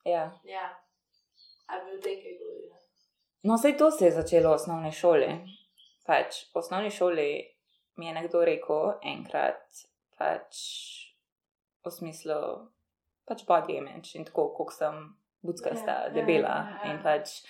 [0.04, 0.30] ja.
[0.44, 0.66] ja,
[1.66, 2.76] a bi o tem kaj govorila.
[3.42, 5.30] No, sej to se je začelo v osnovni šoli.
[6.04, 7.28] Pač, v osnovni šoli
[7.96, 9.64] mi je nekdo rekel enkrat,
[10.18, 10.60] pač,
[11.80, 12.68] v smislu,
[13.24, 15.00] pač body image in tako, kot sem
[15.40, 16.54] buckasta, Ja, ja, debela.
[16.60, 16.92] ja, ja.
[16.92, 17.40] In pač,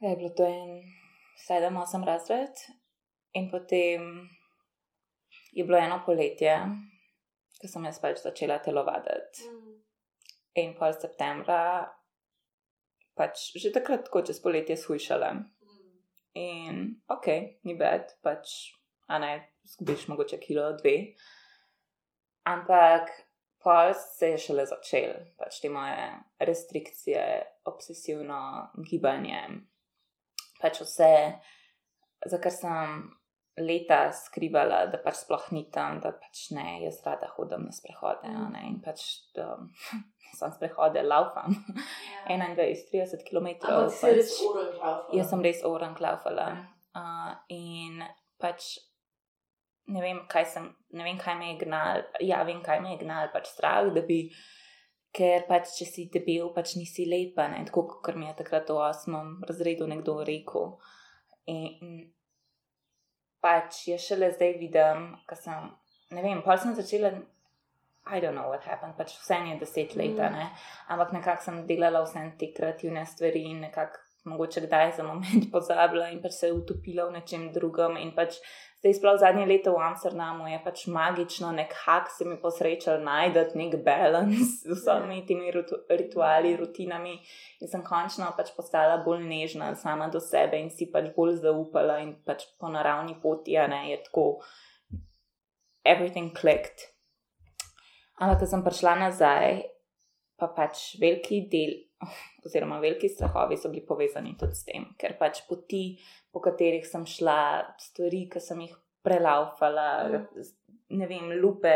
[0.00, 0.82] je bilo to en
[1.38, 2.66] sedem, osem razred,
[3.32, 4.26] in potem
[5.54, 6.56] je bilo eno poletje,
[7.60, 9.46] ko sem jaz pač začela telovaditi.
[9.48, 9.74] Mm.
[10.62, 11.60] In pol septembra,
[13.18, 15.30] pač že takrat, ko čez poletje shujšala.
[15.34, 15.92] Mm.
[16.42, 17.30] In ok,
[17.64, 18.74] ni bed, pač,
[19.08, 19.34] a ne,
[19.74, 21.14] zgubiš mogoče kilo, dve.
[22.50, 23.10] Ampak
[23.64, 26.10] pol se je šele začel, pač te moje
[26.44, 27.24] restrikcije,
[27.70, 28.40] obsesivno
[28.90, 29.40] gibanje,
[30.60, 31.14] pač vse,
[32.26, 33.06] za kar sem
[33.60, 38.30] leta skrivala, da pač sploh ni tam, da pač ne, jaz rada hodim na sprehode,
[38.54, 39.04] ne, in pač
[39.36, 39.54] da
[40.38, 41.54] sem sprehode, laufam.
[42.26, 42.38] Ja.
[42.56, 43.52] 21-30 km.
[43.62, 45.06] Ampak si res uro in prav.
[45.14, 46.48] Jaz sem res oran klaufala.
[46.94, 48.02] Uh, in
[48.42, 48.74] pač
[49.86, 53.02] ne vem, kaj sem, ne vem, kaj me je gnal, ja, vem, kaj me je
[53.02, 54.24] gnal, pač strah, da bi,
[55.14, 58.80] ker pač, če si debel, pač nisi lepa, ne, tako kot mi je takrat v
[58.88, 60.72] osmem razredu nekdo rekel.
[61.52, 62.00] In
[63.44, 65.70] pač je šele zdaj vidim, ker sem,
[66.16, 67.12] ne vem, pa sem začela.
[68.06, 70.32] I don't know what happened, pač vse je deset let, Mm.
[70.32, 70.48] ne.
[70.92, 76.08] Ampak nekako sem delala vse te kreativne stvari in nekako mogoče kdaj za moment pozabila
[76.08, 77.96] in pač se utopila v nečem drugem.
[78.00, 78.38] In pač
[78.80, 83.76] zdaj, sploh zadnje leto v Amsterdamu je pač magično, nekako se mi posrečal najti nek
[83.84, 87.18] balans z vsemi temi ritu- rituali, rutinami.
[87.60, 92.00] In sem končno pač postala bolj nežna sama do sebe in si pač bolj zaupala
[92.00, 94.40] in pač po naravni poti, a ne je tako.
[95.84, 96.88] Everything clicked.
[98.14, 99.64] Ampak, ko sem prišla nazaj,
[100.38, 101.74] pa pač veliki del,
[102.44, 105.98] oziroma veliki strahovi so bili povezani tudi s tem, ker pač poti,
[106.32, 107.38] po katerih sem šla,
[107.78, 110.44] stvari, ki sem jih prelaufala, Mm.
[110.90, 111.74] ne vem, lupe.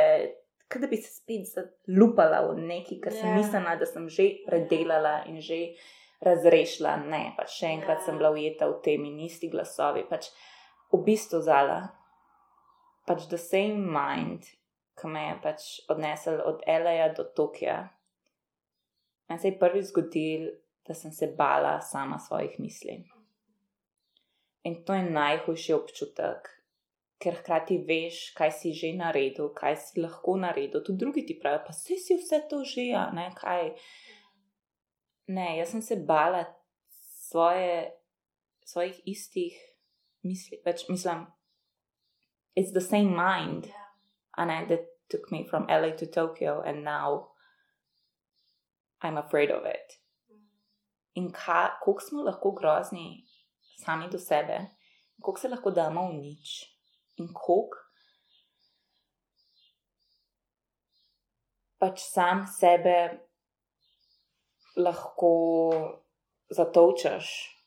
[0.68, 3.36] Kaj da bi se spet zalupala v neki, kar sem Ja.
[3.36, 5.74] mislila, da sem že predelala in že
[6.20, 7.06] razrešila.
[7.08, 8.04] Ne, pač še enkrat Ja.
[8.04, 10.04] sem bila ujeta v tem in isti glasovi.
[10.08, 10.28] Pač
[10.92, 11.88] v bistvu zala,
[13.06, 14.44] pač the same mind,
[15.00, 17.08] ki me je pač odnesel od L.A.
[17.14, 17.88] do Tokija.
[19.28, 20.48] Meni se je prvi zgodil,
[20.86, 23.04] da sem se bala sama svojih misli.
[24.62, 26.48] In to je najhujši občutek,
[27.18, 30.82] ker hkrati veš, kaj si že naredil, kaj si lahko naredil.
[30.84, 33.72] Tudi drugi ti pravijo, pa vse si vse to že, a ne kaj.
[35.26, 36.44] Ne, jaz sem se bala
[37.28, 37.92] svoje,
[38.64, 39.56] svojih istih
[40.22, 40.62] misli.
[40.64, 41.26] Več mislim,
[42.56, 43.84] it's the same mind, Ja.
[44.36, 47.28] a ne, that took me from LA to Tokyo, and now
[49.02, 50.00] I'm afraid of it.
[51.14, 53.24] In ka- koliko smo lahko grozni
[53.84, 54.66] sami do sebe,
[55.22, 56.64] koliko se lahko damo v nič,
[57.16, 57.78] in koliko
[61.78, 63.18] pač sam sebe
[64.76, 65.32] lahko
[66.50, 67.57] zatovčeš.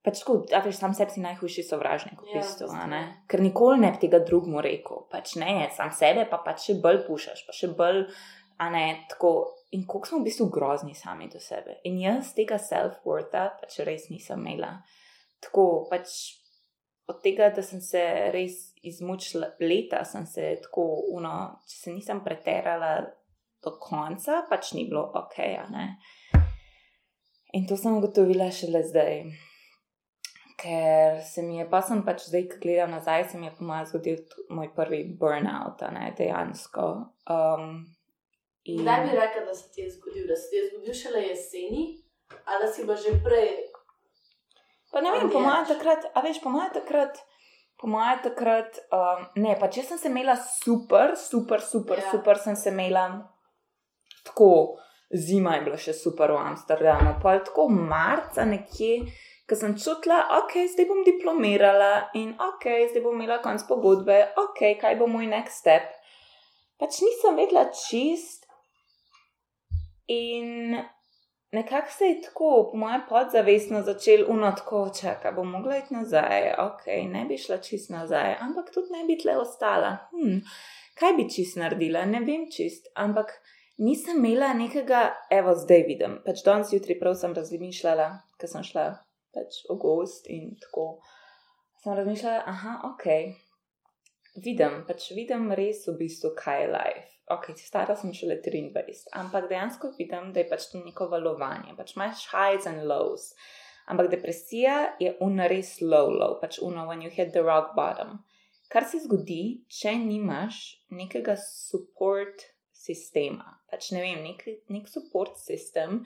[0.00, 2.88] Pač tako, a veš, sam sebi si najhujši sovražnik v Ja, bistvu, a bistvu.
[2.88, 3.00] ne?
[3.28, 7.02] Ker nikoli ne bi tega drugmu rekel, pač ne, sam sebe pa pač še bolj
[7.04, 8.06] pušaš, pa še bolj,
[8.58, 9.56] a ne, tako.
[9.76, 11.76] In koliko smo v bistvu grozni sami do sebe.
[11.86, 14.80] In jaz tega self-wortha pač res nisem imela.
[15.44, 16.10] Tako pač
[17.06, 18.02] od tega, da sem se
[18.34, 22.96] res izmučila, leta sem se tako, uno, če se nisem preterala
[23.62, 25.38] do konca, pač ni bilo ok.
[27.54, 29.24] In to sem ugotovila šele zdaj.
[30.60, 33.64] Ker se mi je, pa sem pač zdaj, ko gledam nazaj, se mi je po
[33.64, 34.18] mojem zgodil
[34.50, 36.86] moj prvi burnout, ne dejansko.
[37.26, 37.70] Um,
[38.64, 40.26] in- Kdaj bi rekel, da se ti je zgodil?
[40.28, 41.84] Da se ti je zgodil šele jeseni,
[42.44, 43.48] ali si pa že prej?
[44.92, 47.18] Pa ne vem, po mojem takrat, a veš, po mojem takrat,
[47.78, 52.10] po mojem takrat, um, ne, pa če sem se imela super, super, super, Ja.
[52.10, 53.06] super, sem se imela
[54.24, 54.76] tako,
[55.10, 59.06] zima je bila še super v Amsterdamu, pa tako marca nekje,
[59.50, 64.62] ko sem čutila, ok, zdaj bom diplomirala in ok, zdaj bom imela konc pogodbe, ok,
[64.78, 65.90] kaj bo moj next step.
[66.78, 68.46] Pač nisem vedela čist
[70.06, 70.78] in
[71.52, 76.86] nekako se je tako, po mojem, podzavestno začel unotko, čaka, bom mogla iti nazaj, ok,
[77.10, 79.96] ne bi šla čist nazaj, ampak tudi ne bi tle ostala.
[80.14, 80.40] Hm,
[80.94, 83.34] kaj bi čist naredila, ne vem čist, ampak
[83.82, 86.18] nisem imela nekega, evo, zdaj vidim.
[86.22, 88.92] Pač danes jutri prav sem razmišljala, ker sem šla
[89.34, 91.00] pač v gost in tako.
[91.80, 93.06] Sem razmišljala, aha, ok,
[94.44, 97.06] vidim, pač vidim res v bistvu, kaj je life.
[97.30, 101.94] Ok, stara sem šele 23, ampak dejansko vidim, da je pač to neko valovanje, pač
[101.94, 103.30] imaš highs and lows.
[103.90, 108.20] Ampak depresija je una res low, low, pač una when you hit the rock bottom.
[108.70, 110.60] Kar se zgodi, če nimaš
[110.94, 116.04] nekega support sistema, pač ne vem, nek, nek support sistem,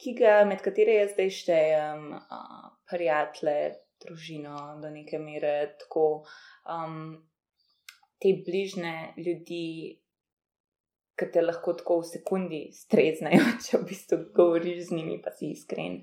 [0.00, 6.24] ki ga med katere jaz zdaj štejem, uh, prijatelje, družino do neke mere, tako
[6.68, 7.14] um,
[8.20, 9.66] te bližne ljudi,
[11.14, 15.52] ki te lahko tako v sekundi streznejo, če v bistvu govoriš z njimi, pa si
[15.54, 16.00] iskren.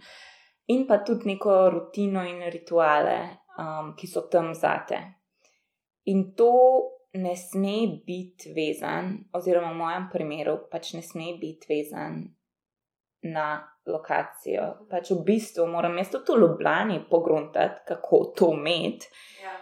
[0.71, 3.17] In pa tudi neko rutino in rituale,
[3.59, 5.01] um, ki so tam zate.
[6.09, 6.53] In to
[7.19, 12.23] ne sme biti vezan, oziroma v mojem primeru, pač ne sme biti vezan
[13.21, 14.87] na lokacijo.
[14.89, 19.09] Pač v bistvu moram jaz tudi v Ljubljani pogruntati, kako to imeti.
[19.43, 19.57] Ja.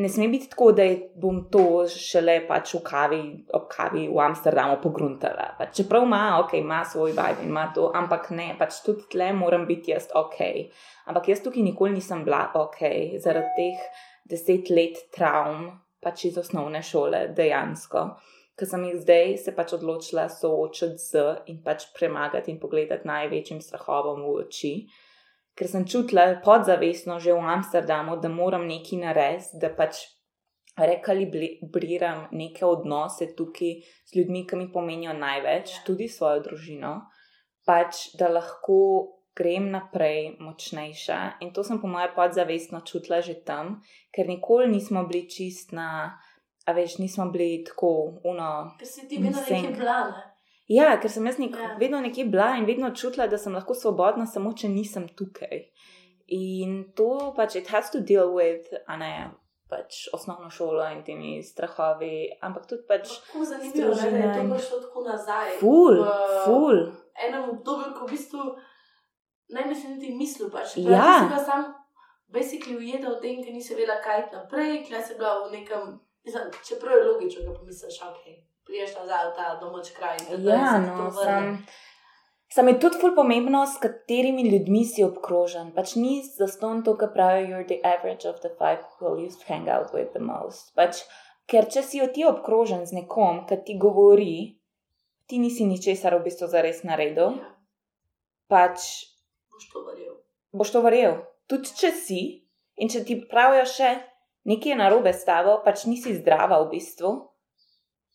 [0.00, 0.84] Ne sme biti tako, da
[1.20, 3.20] bom to šele pač v kavi,
[3.56, 5.50] ob kavi v Amsterdamu pogruntala.
[5.58, 9.32] Pač čeprav ima, ok, ima svoj vibe in ima to, ampak ne, pač tudi tle
[9.36, 10.38] moram biti jaz ok.
[11.10, 12.80] Ampak jaz tukaj nikoli nisem bila ok,
[13.20, 15.68] zaradi teh deset let travm,
[16.00, 18.06] pač iz osnovne šole, dejansko.
[18.60, 23.62] Ker sem jih zdaj se pač odločila soočiti z in pač premagati in pogledati največjim
[23.64, 24.74] strahovom v oči
[25.60, 30.06] ker sem čutila podzavestno že v Amsterdamu, da moram nekaj narediti, da pač
[30.80, 35.84] rekalibriram neke odnose tukaj z ljudmi, ki mi pomenijo največ, Ja.
[35.84, 36.94] tudi svojo družino,
[37.66, 41.40] pač da lahko grem naprej močnejša.
[41.44, 43.82] In to sem po mojem podzavestno čutila že tam,
[44.14, 46.16] ker nikoli nismo bili čist na,
[46.70, 47.90] a veš, nismo bili tako
[48.24, 48.50] uno.
[48.78, 49.62] Ker si ti vedno Insane.
[49.62, 50.26] nekaj blane.
[50.68, 51.74] Ja, ker sem jaz nek, Ja.
[51.76, 55.64] vedno nekje bila in vedno čutila, da sem lahko svobodna, samo če nisem tukaj.
[56.28, 59.30] In to pač it has to deal with, a ne,
[59.68, 64.54] pač osnovno šolo in temi strahovi, ampak tudi pač Tako zanimivo, ne, da je to
[64.54, 65.50] prišlo tako nazaj.
[65.58, 66.10] ful, v
[66.44, 66.78] ful.
[67.18, 68.42] enem obdobju, ko v bistvu
[69.50, 70.50] ne bi si niti mislil.
[70.50, 70.76] Pač.
[70.78, 71.26] Ja.
[71.26, 71.38] Ja.
[71.40, 71.74] Sam
[72.28, 75.98] basically ujeta v tem, ker nisi vedela, kaj naprej, ker si bila v nekem,
[76.68, 78.24] čeprav je logično, da pomisliš, ok,
[78.66, 80.16] priješ nazaj v ta domač kraj.
[80.38, 81.66] Ja, no, sam.
[82.50, 85.70] Sam je tudi ful pomembno, s katerimi ljudmi si obkrožen.
[85.74, 89.68] Pač ni zaston to, kar pravijo, you're the average of the five people you hang
[89.68, 90.74] out with the most.
[90.74, 91.04] Pač,
[91.46, 94.58] ker če si ti obkrožen z nekom, ki ti govori,
[95.30, 97.54] ti nisi ničesar v bistvu zares naredil, Ja,
[98.50, 98.82] pač
[99.46, 100.14] boš to verjel.
[100.50, 101.14] boš to verjel.
[101.46, 102.22] Tudi če si
[102.82, 103.94] in če ti pravijo še
[104.48, 107.12] nekaj je narobe s tabo, pač nisi zdrava v bistvu.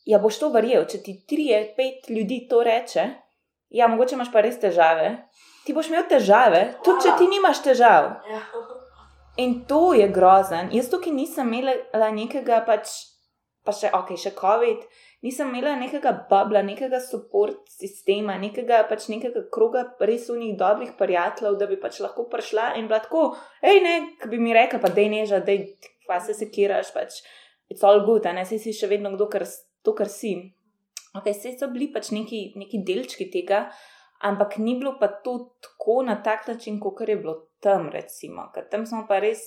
[0.05, 3.05] Ja, boš to verjel, če ti trije, pet ljudi to reče.
[3.73, 5.09] Ja, mogoče imaš pa res težave.
[5.65, 8.11] Ti boš imel težave, tudi če ti nimaš težav.
[9.41, 10.69] In to je grozen.
[10.71, 12.93] Jaz tukaj nisem imela nekega, pač,
[13.65, 14.85] pa še ok, še COVID,
[15.25, 21.57] nisem imela nekega babla, nekega support sistema, nekega, pač nekega kroga res unih dobrih prijateljev,
[21.59, 23.25] da bi pač lahko prišla in bila tako,
[23.65, 25.65] hej, ne, ki bi mi rekla, pa dej neža, dej,
[26.07, 27.19] pa se sekiraš, pač,
[27.71, 29.45] it's all good, ne, saj si še vedno kdo, kar,
[29.85, 30.35] to, kar si.
[31.15, 33.65] Ok, vse so bili pač neki, neki delčki tega,
[34.27, 38.67] ampak ni bilo pa to tako na tak način, kot je bilo tam, recimo, ker
[38.71, 39.45] tam smo pa res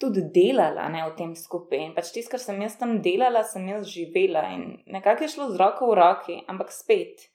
[0.00, 1.80] tudi delala ne, v tem skupaj.
[1.80, 5.50] In pač tisto, kar sem jaz tam delala, sem jaz živela in nekako je šlo
[5.52, 7.28] z roko v roki, ampak spet,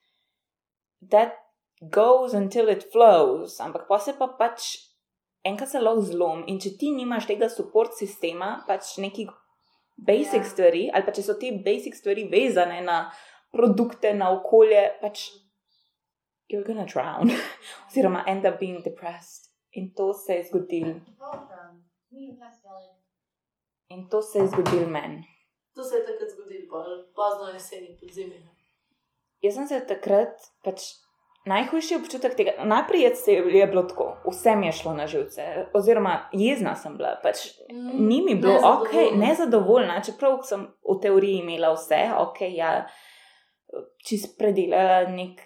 [1.02, 1.38] that
[1.82, 4.76] goes until it flows, ampak pa se pa pač
[5.44, 9.30] enkrat se lahko zlom in če ti nimaš tega support sistema, pač nekih
[9.98, 10.50] basic Ja.
[10.50, 13.12] stvari, ali pa če so te basic stvari vezane na
[13.52, 15.30] produkte, na okolje, pač
[16.50, 17.30] you're gonna drown,
[17.90, 19.50] oziroma end up being depressed.
[19.72, 20.96] In to se je zgodilo.
[23.90, 25.24] In to se je zgodilo meni.
[25.76, 26.84] To se je takrat zgodilo, pa
[27.16, 28.40] pozno jeseni pod zimi.
[29.42, 30.82] Jaz sem se takrat, pač
[31.46, 35.46] najhujši občutek tega, najprej je, se je bilo tako, vse mi je šlo na živce,
[35.74, 37.48] oziroma jezna sem bila, pač
[37.94, 39.28] ni mi bilo ok, Nezadovoljna.
[39.28, 42.74] nezadovoljna, čeprav sem v teoriji imela vse, ok, ja,
[44.06, 45.46] čist predelala nek.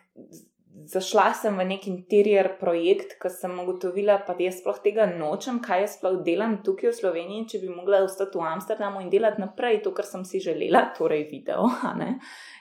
[0.89, 5.59] Zašla sem v nek interior projekt, ki sem ugotovila, pa da jaz sploh tega nočem,
[5.61, 9.39] kaj jaz sploh delam tukaj v Sloveniji, če bi mogla ostati v Amsterdamu in delati
[9.43, 11.69] naprej to, kar sem si želela, torej video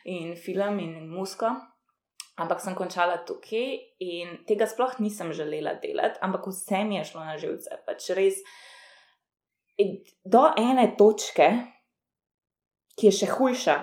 [0.04, 1.54] in film in musko.
[2.40, 7.24] Ampak sem končala tukaj in tega sploh nisem želela delati, ampak vse mi je šlo
[7.26, 7.76] na živce.
[7.86, 8.40] Pač res
[10.24, 11.50] do ene točke,
[12.96, 13.76] ki je še hujša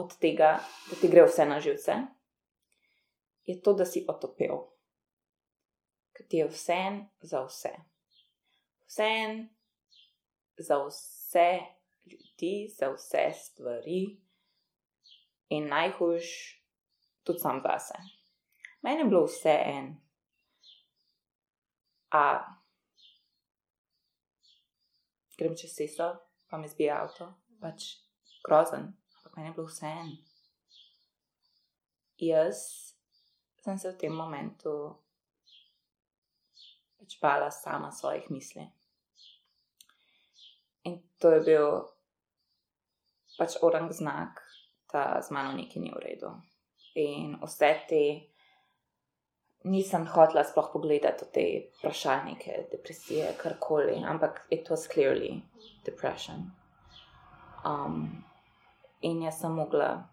[0.00, 0.58] od tega,
[0.90, 1.96] da ti gre vse na živce,
[3.44, 4.60] je to, da si otopel.
[6.14, 6.80] Ker ti je vse
[7.24, 7.72] za vse.
[8.88, 9.10] Vse
[10.56, 11.60] za vse
[12.04, 14.16] ljudi, za vse stvari
[15.48, 16.28] in najhujš
[17.24, 17.94] tudi sam zase.
[18.82, 19.90] Meni je bilo vse en.
[22.10, 22.24] A
[25.38, 26.12] grem čez cesto,
[26.46, 27.96] pa mi zbija avto, pač
[28.46, 30.12] grozen, ampak meni je bilo vse en.
[32.16, 32.60] Jaz
[33.64, 34.94] sem se v tem momentu
[37.00, 38.68] pač bala sama svojih misli.
[40.84, 41.68] In to je bil
[43.38, 44.40] pač orang znak,
[44.92, 46.30] da z mano nekaj ni v redu.
[46.94, 48.02] In vse te
[49.64, 51.44] nisem hotela sploh pogledati v te
[51.78, 55.42] vprašalnike, depresije, karkoli, ampak it was clearly
[55.84, 56.52] depression.
[57.64, 58.24] Um,
[59.00, 60.04] in jaz sem mogla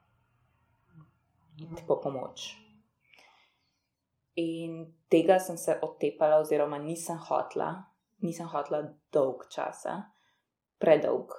[1.59, 2.55] iti po pomoč.
[4.35, 7.73] In tega sem se otepala, oziroma nisem hotla,
[8.23, 8.81] nisem hotla
[9.13, 9.97] dolg časa,
[10.79, 11.35] predolg.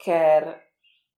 [0.00, 0.54] Ker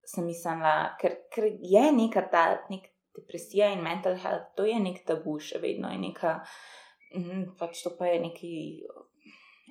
[0.04, 5.02] sem mislila, ker, ker je neka ta nek depresija in mental health, to je nek
[5.06, 6.34] tabu še vedno, je neka,
[7.18, 8.52] mm, pač to pa je neki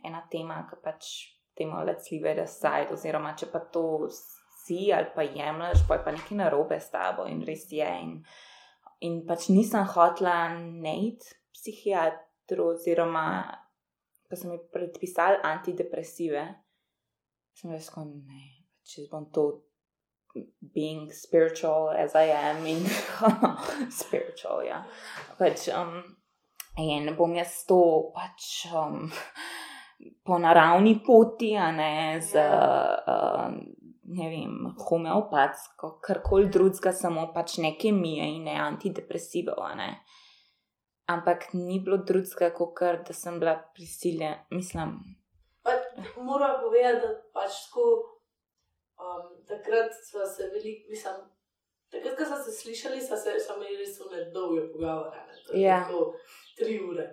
[0.08, 1.12] ena tema, ki pač
[1.58, 6.06] temu let's leave it aside, oziroma če pa to si ali pa jemliš, pa je
[6.06, 7.90] pa nekaj narobe s tabo in res je.
[8.06, 8.14] In,
[9.08, 13.26] in pač nisem hotla najti psihiatru, oziroma
[14.30, 16.46] ko so mi predpisali antidepresive,
[17.58, 18.46] sem rekel, ne,
[18.88, 19.44] če bom to
[20.74, 22.86] being spiritual as I am in
[23.92, 24.84] spiritual, ja.
[25.38, 26.02] Pač, um,
[26.78, 29.12] in bom jaz to pač um,
[30.24, 33.52] po naravni poti, a ne z, uh,
[34.16, 39.92] ne vem, homeopatsko, karkoli drugega, samo pač ne kemije in ne antidepresivo, a ne.
[41.12, 45.00] Ampak ni bilo drugega, kot kar, da sem bila prisiljena, mislim,
[45.64, 45.72] Pa,
[46.22, 47.84] moram povedati, da pač tako,
[49.02, 51.16] um, takrat smo se veliko, mislim,
[51.92, 55.18] takrat, ko smo se slišali, smo se imeli res ne dolge pogovore.
[55.20, 55.34] Ne?
[55.44, 55.80] To je Ja.
[55.82, 56.14] Tako,
[56.58, 57.06] tri ure.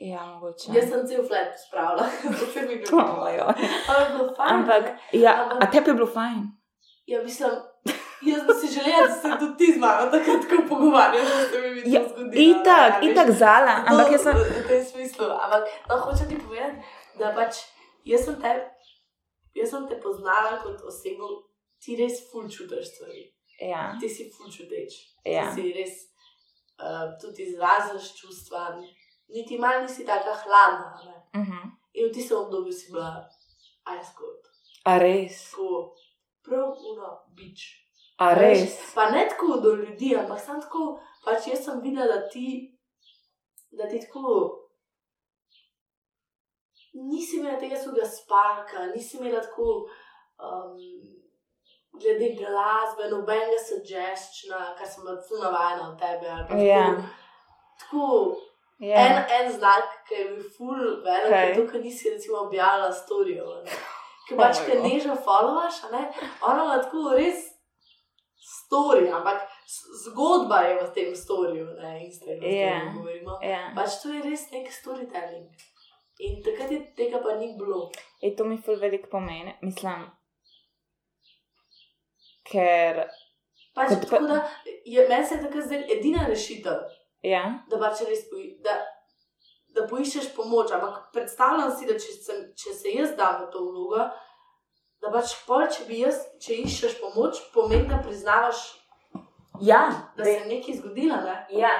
[0.00, 0.72] Ja, mogoče.
[0.72, 2.06] Jaz sem cel flat spravila,
[2.40, 3.00] zato mi je bilo.
[3.88, 4.98] Ampak, bilo fajn, Ampak, ne.
[5.14, 6.40] ja, Ampak- a tebi je bilo fajn?
[7.06, 7.50] Ja, mislim,
[8.22, 11.60] jaz bi si želela, da se tudi ti z mano tako tako pogovarjali, da se
[11.60, 12.42] mi bi to Ja, zgodilo.
[12.42, 13.10] Itak, ne, a veš.
[13.10, 14.34] itak zala, ampak To jaz sem.
[14.34, 15.26] V, v tem smislu.
[15.36, 16.76] Ampak no, hočem ti povedati,
[17.18, 17.54] da pač
[18.04, 18.52] jaz sem te,
[19.54, 21.28] jaz sem te poznala kot osebo,
[21.78, 23.24] ti res ful čutiš stvari.
[23.60, 24.92] Ja, Ti si ful čuteč.
[25.24, 25.46] ja.
[25.46, 25.94] Ti si res
[26.82, 28.80] uh, tudi izražaš čustva,
[29.28, 30.90] niti malo nisi tako hladna.
[31.04, 31.40] Ne?
[31.40, 31.68] Mhm.
[31.94, 33.28] In v tistem obdobju si bila
[33.94, 34.42] ice cold.
[34.84, 35.94] A res, Tako
[36.42, 37.60] prav uno bič.
[38.18, 38.74] a res.
[38.94, 42.74] Pa ne tako do ljudi, ampak sem tako, pač jaz sem videla, da ti,
[43.70, 44.63] da ti tako.
[46.94, 49.88] Nisi imela tega svojega sparka, nisi imela tako,
[50.38, 50.76] um,
[52.00, 56.28] glede glasbe, nobenega sugestiona, kar sem bila tu navajena od tebe.
[56.30, 56.86] ali pa Ja.
[56.86, 57.04] Tako,
[57.80, 58.36] tako
[58.78, 58.96] Ja.
[59.06, 61.48] en, en znak, ki je bil ful velik, okay.
[61.48, 63.62] je to, ker nisi recimo objavila storijo.
[64.28, 67.44] Ker pač, Oh ker nežno followaš, ne, ona ima tako res
[68.44, 69.42] story, ampak
[70.04, 72.66] zgodba je v tem storju, ne, Instagramu, Ja.
[72.66, 72.94] yeah.
[72.96, 73.38] govorimo.
[73.42, 73.72] Ja.
[73.76, 75.48] Pač to je res nek storytelling.
[76.18, 77.88] In takrat je tega pa ni bilo.
[78.22, 80.06] E, to mi ful veliko pomeni, mislim.
[82.44, 83.02] Ker,
[83.74, 84.48] Pač, Kot tako da
[84.84, 86.84] je meni se takrat zdela edina rešitev,
[87.26, 88.76] ja, da pač res poi, da,
[89.74, 90.70] da poiščeš pomoč.
[90.76, 94.06] Ampak predstavljam si, da če, sem, če se jaz dam v to vlogo,
[95.02, 98.62] da pač pol, če bi jaz, če iščeš pomoč, pomeni, da priznavaš,
[99.66, 99.82] ja,
[100.14, 101.34] da se je nekaj zgodilo, ne?
[101.58, 101.74] ja,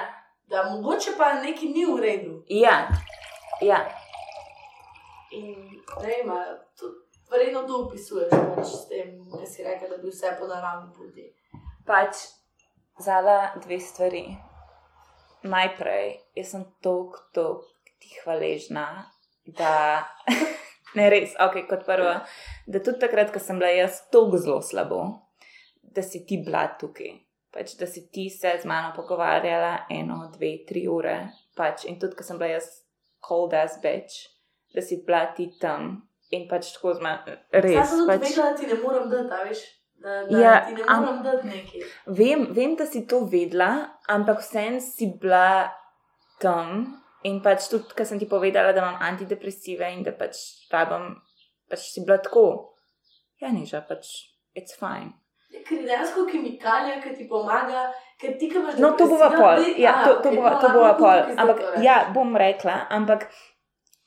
[0.51, 2.41] da mogoče pa nekaj ni v redu.
[2.51, 2.81] ja,
[3.63, 3.85] ja.
[5.35, 6.39] In ne vem, a
[6.79, 6.91] to,
[7.31, 11.27] verjetno to opisuješ pač s tem, da si rekel, da bi vse po naravni poti.
[11.85, 12.25] Pač
[13.03, 14.25] zala dve stvari.
[15.45, 16.07] Najprej,
[16.39, 18.85] jaz sem toliko, toliko ti hvaležna,
[19.45, 19.73] da
[20.97, 22.15] ne res, ok, kot prvo,
[22.65, 25.03] da tudi takrat, ko sem bila jaz tako zelo slabo,
[25.81, 27.13] da si ti bila tukaj.
[27.55, 31.19] Pač, da si ti se z mano pogovarjala eno, dve, tri ure.
[31.55, 32.67] Pač, in tudi, ko sem bila jaz
[33.23, 34.34] cold as bitch,
[34.75, 35.95] da si bila ti tam
[36.35, 37.37] in pač tako z mano.
[37.51, 37.89] Res.
[37.89, 39.63] Sam sem Pač, vedela, da ti ne morem dati, a veš.
[40.03, 41.87] Da, da Ja, ti ne morem dati nekaj.
[42.19, 43.71] Vem, vem, da si to vedela,
[44.11, 45.71] ampak vsem si bila
[46.41, 47.01] tam.
[47.25, 51.15] In pač tudi, ker sem ti povedala, da imam antidepresive in da pač rabim,
[51.71, 52.75] pač si bila tako.
[53.41, 54.11] Ja, niža, pač
[54.53, 55.15] it's fine.
[55.49, 57.87] Ja, Ker je dejansko kemikalija, ki ti pomaga,
[58.19, 59.81] ker ti, ki imaš No, to bova depresijo, pol.
[59.81, 61.21] Ja, to, to, bova, no, to bova pol.
[61.33, 63.27] Ampak ja, bom rekla, ampak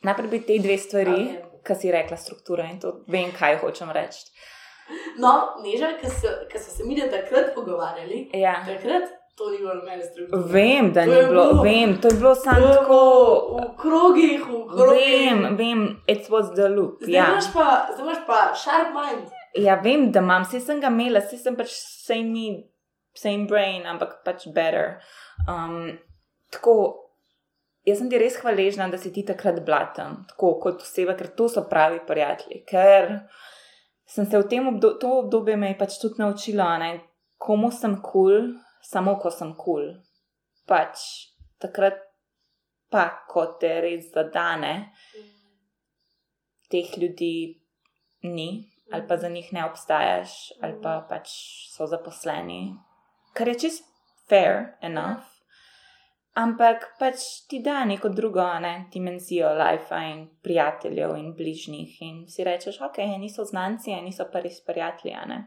[0.02, 1.62] najprej bi te dve stvari, okay.
[1.66, 4.26] ki si rekla, struktura in to vem, kaj hočem reči.
[5.18, 5.32] No,
[5.62, 6.08] neža, ker
[6.60, 8.64] so se mi takrat pogovarjali, Ja.
[8.66, 10.42] takrat to ni bilo meni struktura.
[10.52, 13.00] Vem, da To ni bilo, bilo- vem, to je bilo samo tako.
[13.60, 15.32] V krogih, v krogih.
[15.32, 16.96] Vem, vem, it was the loop.
[17.00, 17.26] Zdaj, Ja.
[17.32, 19.28] imaš pa, zdaj imaš pa sharp mind.
[19.54, 21.68] ja, vem, da imam, vse sem ga imela, vse sem pač
[22.06, 22.62] same me,
[23.14, 25.00] same brain, ampak pač better.
[25.48, 25.98] Um,
[26.50, 26.94] tako,
[27.88, 31.48] jaz sem ti res hvaležna, da si ti takrat blatam, tako kot oseba, ker to
[31.52, 32.62] so pravi prijatelji.
[32.68, 33.14] Ker
[34.08, 36.90] sem se v tem obdobju, to obdobje me je pač tudi naučila, ne,
[37.40, 39.64] komu sem kul, cool, samo ko sem kul.
[39.64, 39.88] Cool.
[40.68, 41.04] Pač
[41.62, 42.00] takrat
[42.92, 44.90] pa, ko te res zadane,
[46.72, 47.56] teh ljudi
[48.28, 48.50] ni,
[48.92, 51.32] ali pa za njih ne obstajaš, ali pa pač
[51.72, 52.76] so zaposleni,
[53.36, 53.84] kar je čist
[54.28, 55.37] fair enough.
[56.38, 62.44] Ampak pač ti da neko drugo ne, dimenzijo life in prijateljev in bližnjih, in si
[62.46, 65.40] rečeš, ok, niso znanci, niso pa res prijatelji.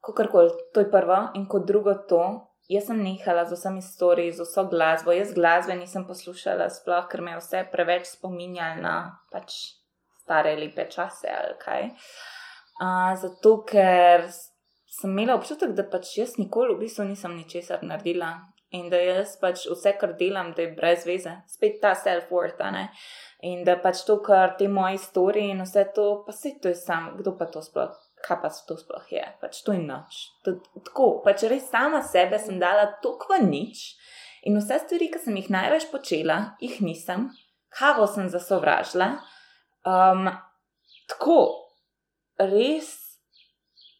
[0.00, 2.22] Kakorkoli, to je prvo, in kot drugo to,
[2.70, 5.12] jaz sem nehala z vsemi storiji, z vso glasbo.
[5.12, 8.94] Jaz glasbe nisem poslušala, sploh ker me je vse preveč spominjalo na
[9.32, 9.58] pač
[10.22, 11.90] stare lepe čase ali kaj.
[12.80, 14.30] Uh, zato, ker
[14.90, 18.32] sem imela občutek, da pač jaz nikoli v bistvu nisem ničesar naredila
[18.70, 22.62] in da jaz pač vse, kar delam, da je brez veze, spet ta self-worth.
[23.46, 26.76] In da pač to, kar te moje storije in vse to, pa se to je
[26.78, 27.94] sam, kdo pa to sploh,
[28.26, 30.20] kaj pa to sploh je, pač to je noč.
[30.44, 33.84] To, tako, pač res sama sebe sem dala toliko v nič
[34.44, 37.30] in vse stvari, ki sem jih največ počela, jih nisem,
[37.72, 39.14] kavo sem zasovražila.
[39.88, 40.28] Um,
[41.08, 41.40] tako,
[42.38, 42.92] res,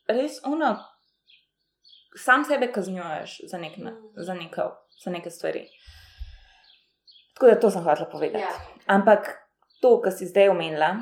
[0.09, 0.77] res ono,
[2.17, 3.73] sam sebe kaznjuješ za, nek,
[4.17, 4.71] za, neko,
[5.05, 5.67] za neke stvari.
[7.35, 8.43] Tako da to sem hotela povedati.
[8.43, 8.51] Ja.
[8.87, 9.31] Ampak
[9.81, 10.97] to, kar si zdaj omenila,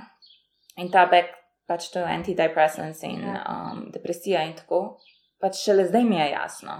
[0.77, 1.35] in ta back,
[1.67, 3.43] pač to antidepressants in Ja.
[3.51, 5.01] um, depresija in tako,
[5.41, 6.77] pač šele zdaj mi je jasno.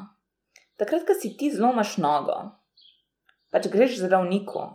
[0.79, 2.37] Takrat, ko si ti zlomaš nogo,
[3.51, 4.69] pač greš zdravniku.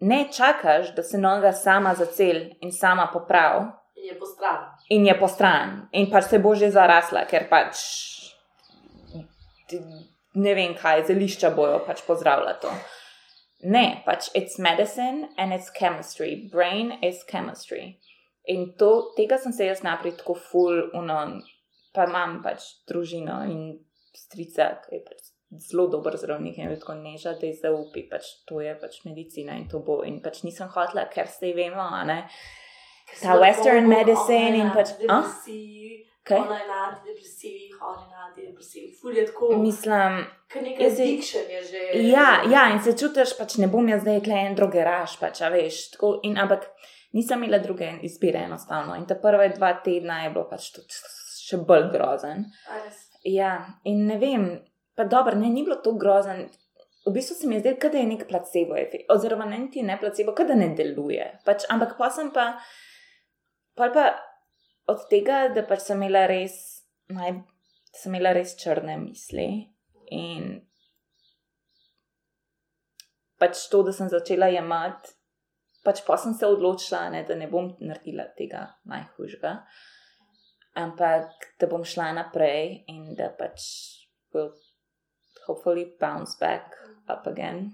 [0.00, 3.66] Ne čakaš, da se noga sama zacel in sama popravi,
[3.98, 4.66] In je po strani.
[4.88, 7.82] in je po stran, in pač se bo že zarasla, ker pač
[10.34, 12.70] ne vem kaj, zelišča bojo pač pozdravila to.
[13.66, 16.48] Ne, pač it's medicine and it's chemistry.
[16.52, 17.98] Brain is chemistry.
[18.46, 21.18] In to, tega sem se jaz naprej tako full, uno,
[21.92, 23.74] pa imam pač družino in
[24.14, 25.26] strica, ki je pač
[25.68, 29.58] zelo dober zdravnik in je tako neža, da je zaupi, pač to je pač medicina
[29.58, 30.00] in to bo.
[30.06, 32.22] In pač nisem hotela, ker se vemo, a ne.
[33.22, 34.94] Ta western medicine in pač-
[36.28, 36.38] Kaj?
[36.38, 38.98] ona je na antidepresivih, on je na antidepresivih.
[39.00, 40.18] Ful je tako, Mislim,
[40.52, 41.78] ker nekaj addiction je že.
[42.08, 45.48] Ja, ja, in se čutiš, pač ne bom jaz zdaj klej en drogeraš, pač, a
[45.48, 45.90] veš.
[45.96, 46.68] Tako, in, ampak
[47.16, 48.96] nisem imela druge izbire enostavno.
[48.96, 51.00] In ta prve dva tedna je bilo pač tudi
[51.48, 52.44] še bolj grozen.
[53.24, 53.54] Ja,
[53.88, 54.48] in ne vem,
[54.96, 56.48] pa dobro, ne, ni bilo to grozen.
[57.06, 59.96] V bistvu se mi je zdelo, da je nek placebo efekt, oziroma ne niti ne
[60.00, 61.30] placebo, da ne deluje.
[61.44, 62.58] Pač, ampak pa sem pa,
[63.78, 64.08] pol pa
[64.92, 66.56] od tega, da pač sem imela res,
[67.14, 67.36] naj,
[67.94, 69.48] sem imela res črne misli
[70.14, 70.56] in
[73.38, 75.14] pač to, da sem začela jemati,
[75.86, 79.52] pač pa sem se odločila, ne, da ne bom naredila tega najhujšega,
[80.82, 83.68] ampak da bom šla naprej in da pač
[84.34, 84.50] will
[85.46, 86.74] hopefully bounce back
[87.08, 87.70] up again.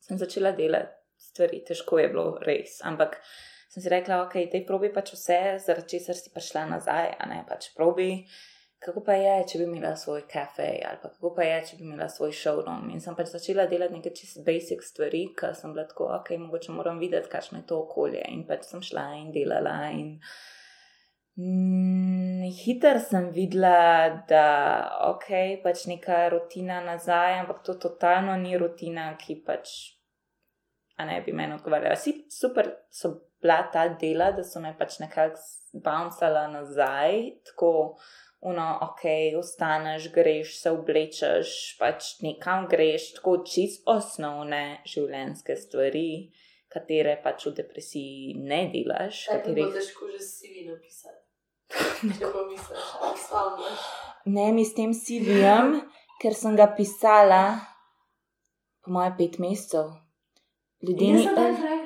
[0.00, 3.18] Sem začela delati stvari, težko je bilo res, ampak
[3.74, 7.40] sem si rekla, ok, te probi pač vse, zaradi česar si prišla nazaj, a ne
[7.48, 8.22] pač probi.
[8.84, 11.86] Kako pa je, če bi imela svoj kafe, ali pa kako pa je, če bi
[11.88, 12.90] imela svoj showroom.
[12.92, 16.74] In sem pač začela delati neke čist basic stvari, ker sem bila tako, ok, mogoče
[16.76, 18.22] moram videti, kakšno je to okolje.
[18.30, 19.74] In pač sem šla in delala.
[19.96, 20.12] In
[21.40, 24.46] mm, hiter sem videla, da
[25.08, 25.32] ok,
[25.64, 29.74] pač neka rutina nazaj, ampak to totalno ni rutina, ki pač.
[31.00, 31.98] A ne bi meni odgovarjala.
[31.98, 35.40] Vsi super so bila ta dela, da so me pač nekako
[35.84, 37.98] bouncala nazaj, tako
[38.44, 39.02] uno, ok,
[39.38, 46.08] ostaneš, greš, se oblečeš, pač nekam greš, tako čist osnovne življenjske stvari,
[46.72, 49.26] katere pač v depresiji ne delaš.
[49.28, 49.76] Tako Katerih...
[49.76, 51.20] težko že CV napisati.
[52.18, 53.86] Če pomisliš, ali spomniš.
[54.32, 55.78] Ne, mi s tem CV-jem,
[56.20, 57.42] ker sem ga pisala,
[58.84, 59.92] po moje, pet mesecev.
[60.84, 61.83] Ljudje Jaz mi.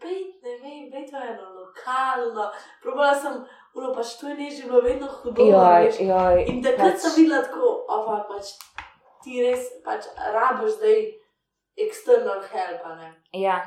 [0.00, 2.48] Pejt, ne vem, pejt v eno lokalno.
[2.82, 3.36] Probala sem,
[3.74, 5.46] uno pač to je ne že bilo vedno hudo.
[5.46, 8.54] Joj, joj, In takrat pač- sem videla tako, ova pač
[9.22, 10.98] ti res pač rabiš zdaj
[11.76, 12.82] external help.
[13.32, 13.60] Ja,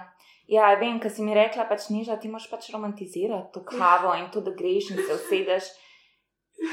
[0.47, 4.29] ja vem, ker si mi rekla, pač niža, ti moraš pač romantizirati to kavo in
[4.33, 5.71] to, da greš in se usedeš.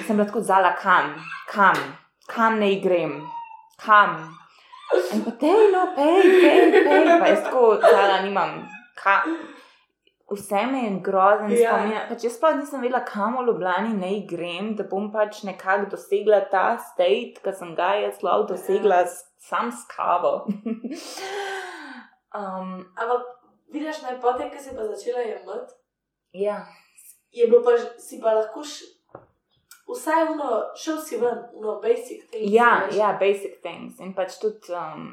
[0.06, 1.14] Sem bila tako zala, kam,
[1.48, 1.76] kam,
[2.28, 3.20] kam ne grem,
[3.80, 4.36] kam.
[5.14, 8.58] In pa te, no, pej, pej, pej, pa jaz tako zala nimam,
[9.02, 9.36] kam.
[10.30, 11.72] Vse me je grozen Ja.
[11.72, 11.96] spomin.
[12.08, 16.38] Pač jaz pa nisem vedela, kam v Ljubljani naj grem, da bom pač nekako dosegla
[16.52, 20.46] ta state, ki sem ga jaz lahko dosegla s, sam s kavo.
[22.38, 23.22] um, Ampak
[23.72, 25.74] vidiš, ne, potem, ko si pa začela jemati,
[26.32, 26.62] ja.
[27.32, 28.86] je bilo pa, si pa lahko š,
[29.90, 32.52] vsaj uno, šel si ven, uno basic things.
[32.54, 32.96] Ja, veš.
[32.96, 33.98] ja, basic things.
[33.98, 35.10] In pač tudi, um,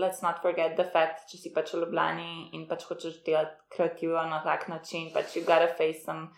[0.00, 4.24] let's not forget the fact, če si pač v Ljubljani in pač hočeš delati kreativno
[4.30, 6.30] na tak način, pač you gotta face some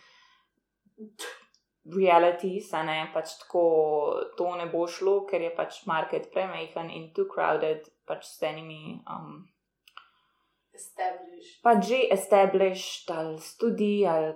[1.96, 3.64] realities, a ne pač tako,
[4.38, 9.00] to ne bo šlo, ker je pač market premehen in too crowded, pač s enimi.
[9.10, 9.42] Um,
[11.62, 14.32] pa že established ali študij ali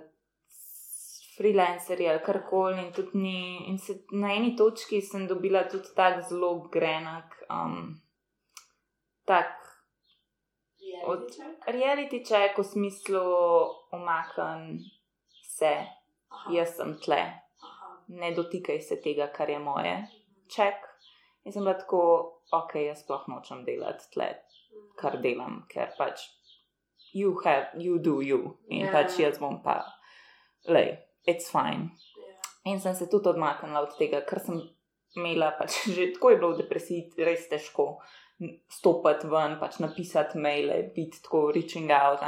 [1.37, 3.69] freelancerji ali karkoli in tudi ni.
[3.69, 7.95] In se, na eni točki sem dobila tudi tak zelo grenak, um,
[9.27, 9.53] tak
[11.03, 11.35] Od-
[11.67, 13.19] reality check v smislu
[13.91, 14.79] omakn
[15.43, 15.71] se,
[16.29, 17.19] Aha, jaz sem tle,
[17.61, 17.87] aha.
[18.09, 19.93] ne dotikaj se tega, kar je moje.
[20.49, 20.75] Check.
[21.43, 21.99] In sem bila tako,
[22.51, 24.27] ok, jaz sploh nočem delati tle,
[24.95, 26.25] kar delam, ker pač
[27.13, 28.57] you have, you do you.
[28.69, 28.91] In Ja.
[28.91, 29.77] pač jaz bom pa,
[30.67, 31.91] lej, it's fine.
[32.17, 32.39] Ja.
[32.65, 34.59] In sem se tudi odmaknila od tega, ker sem
[35.15, 38.01] imela pač že tako je bilo v depresiji res težko n-
[38.69, 42.23] stopiti ven, pač napisati maile, biti tako reaching out.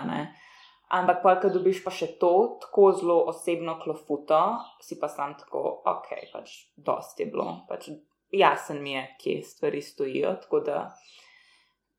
[0.89, 2.33] Ampak pa, ko dobiš pa še to,
[2.63, 4.39] tako zelo osebno klofuto,
[4.81, 7.59] si pa sam tako, ok, pač dosti je bilo.
[7.69, 7.91] Pač
[8.33, 10.79] jasen mi je, kje stvari stojijo, tako da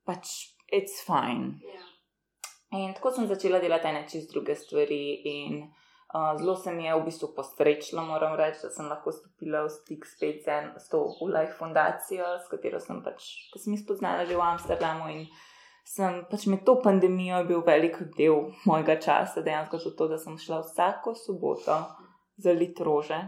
[0.06, 0.34] pač
[0.74, 1.60] it's fine.
[1.62, 1.86] Ja.
[2.80, 5.02] In tako sem začela delati ene čist druge stvari.
[5.26, 5.62] In
[6.14, 9.70] uh, zelo se mi je v bistvu posrečilo, moram reči, da sem lahko stopila v
[9.70, 13.84] stik spet z, en, s to Ulaj fundacijo, s katero sem pač, ki sem jih
[13.84, 15.10] spoznala že v Amsterdamu.
[15.14, 15.26] In
[15.86, 20.38] sem pač med to pandemijo bil velik del mojega časa, dejansko so to, da sem
[20.38, 21.82] šla vsako soboto
[22.36, 23.20] za lit rože.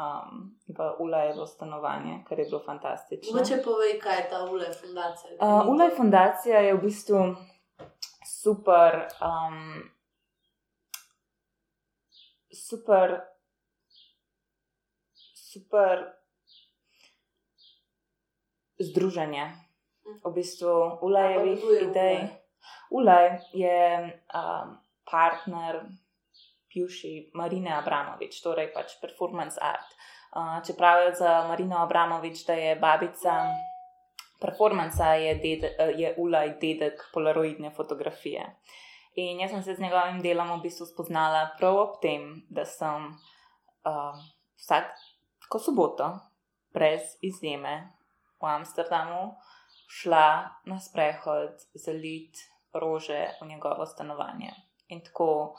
[0.00, 3.34] Um, v Ulajevo stanovanje, kar je bilo fantastično.
[3.36, 5.36] Mogoče povej, kaj je ta Ule fundacija.
[5.36, 7.18] Uh, Ulaj fundacija je v bistvu
[8.24, 9.82] super, um,
[12.52, 13.20] super,
[15.34, 16.12] super
[18.78, 19.50] združenje.
[20.24, 22.28] V bistvu Ulajevih idej.
[22.90, 23.38] Ulaj?
[23.54, 25.86] Je um, partner
[26.74, 29.94] bivši Marine Abramovič, torej pač performance art.
[30.30, 33.50] Uh, čeprav je za Marino Abramovič, da je babica
[34.40, 38.46] performansa, je, ded, eh, je Ulaj dedek polaroidne fotografije.
[39.18, 43.08] In jaz sem se z njegovim delom v bistvu spoznala prav ob tem, da sem
[43.10, 44.20] uh,
[44.56, 46.12] vsako soboto,
[46.74, 47.90] brez izjeme,
[48.40, 49.34] v Amsterdamu
[49.90, 52.38] šla na sprehod za lit
[52.72, 54.52] rože v njegovo stanovanje.
[54.88, 55.56] In tako,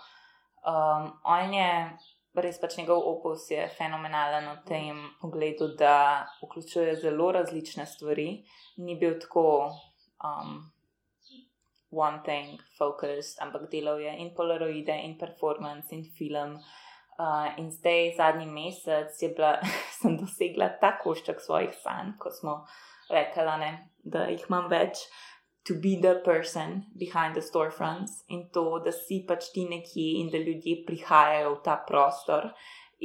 [0.64, 1.72] um, on je,
[2.34, 8.43] res pač njegov opus je fenomenalen v tem pogledu, da vključuje zelo različne stvari.
[8.78, 9.68] Ni bil tako
[10.24, 10.72] um,
[11.92, 16.60] one thing focused, ampak delal je in polaroide, in performance, in film.
[17.20, 19.60] Uh, in zdaj, zadnji mesec, bila,
[20.02, 22.64] sem dosegla ta košček svojih sanj, ko smo
[23.12, 25.06] rekli, da jih imam več.
[25.70, 30.32] To be the person behind the storefronts in to, da si pač ti nekje in
[30.34, 32.50] da ljudje prihajajo v ta prostor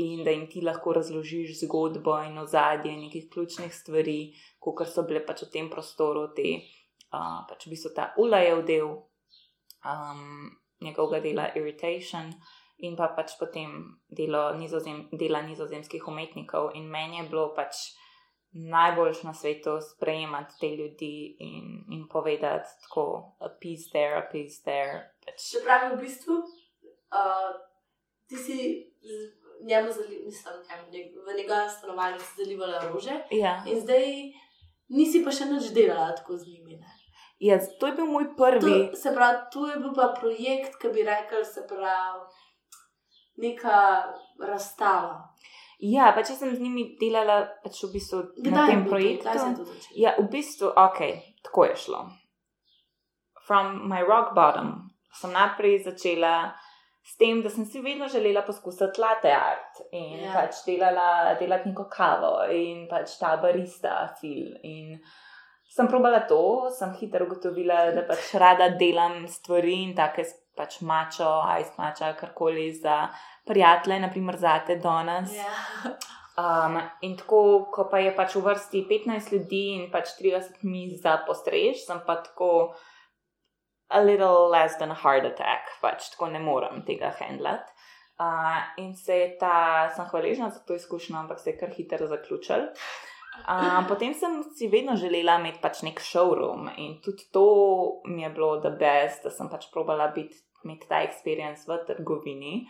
[0.01, 5.21] in da jim ti lahko razložiš zgodbo in ozadje nekih ključnih stvari, kot so bile
[5.27, 6.57] pač v tem prostoru, te
[7.17, 10.53] uh, pač v bistvu ta ulajev del um,
[10.85, 12.33] njegovega dela Irritation
[12.85, 13.73] in pa pač potem
[14.09, 16.75] delo nizozem, dela nizozemskih umetnikov.
[16.77, 17.97] In meni je bilo pač
[18.53, 24.63] najboljš na svetu sprejemati te ljudi in, in povedati tako, a piece there, a piece
[24.65, 25.17] there.
[25.25, 27.53] Pač, Se pravi, v bistvu, uh,
[28.29, 28.59] ti si
[29.63, 30.55] njemu zali, mislim,
[30.93, 33.65] njemu, v njegovem stanovanju si zalivala rože ja.
[33.67, 34.05] in zdaj
[34.89, 36.77] nisi pa še nič delala tako z njimi.
[36.77, 36.96] Ne?
[37.39, 38.75] Ja, to je bil moj prvi.
[38.91, 42.27] To, se pravi, to je bil pa projekt, ki bi rekel, se pravi,
[43.37, 43.81] neka
[44.41, 45.23] razstava.
[45.79, 49.65] Ja, pač jaz sem z njimi delala pač v bistvu na Kdaj je tem projektu.
[49.65, 49.81] To?
[50.01, 51.01] Ja, v bistvu, ok,
[51.45, 52.07] tako je šlo.
[53.47, 54.89] From my rock bottom
[55.21, 56.55] sem najprej začela
[57.07, 60.33] s tem, da sem si vedno želela poskusiti latte art in Ja.
[60.33, 64.57] pač delala, delati neko kavo in pač ta barista fil.
[64.63, 64.99] In
[65.77, 70.79] sem probala to, sem hitro ugotovila, da pač rada delam stvari in take s- pač
[70.81, 71.29] mačo,
[71.61, 73.09] ice mača, karkoli za
[73.45, 75.35] prijatelje, naprimer zate danes.
[75.37, 75.93] Ja.
[76.37, 80.99] Um, in tako, ko pa je pač v vrsti 15 ljudi in pač 30 miz
[81.03, 82.51] za postrež, sem pa tako
[83.89, 87.73] a little less than a heart attack, pač tako ne morem tega handlati.
[88.17, 92.09] Uh, in se je ta, sem hvaležna za to izkušnjo, ampak se je kar hitro
[92.09, 92.65] zaključil.
[92.73, 93.16] Uh,
[93.89, 97.47] potem sem si vedno želela imeti pač nek showroom in tudi to
[98.05, 102.67] mi je bilo the best, da sem pač probala imeti ta experience v trgovini.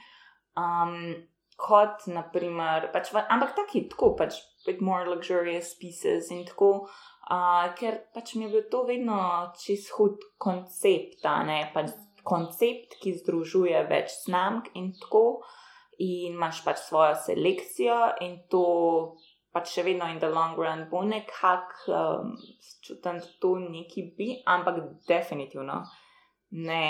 [0.56, 1.14] Um,
[1.56, 4.36] kot naprimer, pač, v- ampak taki, tako pač,
[4.66, 6.88] bit more luxurious pieces in tako,
[7.30, 11.94] uh, ker pač mi je bil to vedno čist hud koncept, ne pač
[12.26, 15.40] koncept, ki združuje več znamk in tako,
[15.98, 19.16] in imaš pač svojo selekcijo in to.
[19.56, 22.34] Pač še vedno in the long run bo nekako um,
[22.84, 25.80] čutim, da to neki bi, ampak definitivno
[26.68, 26.82] ne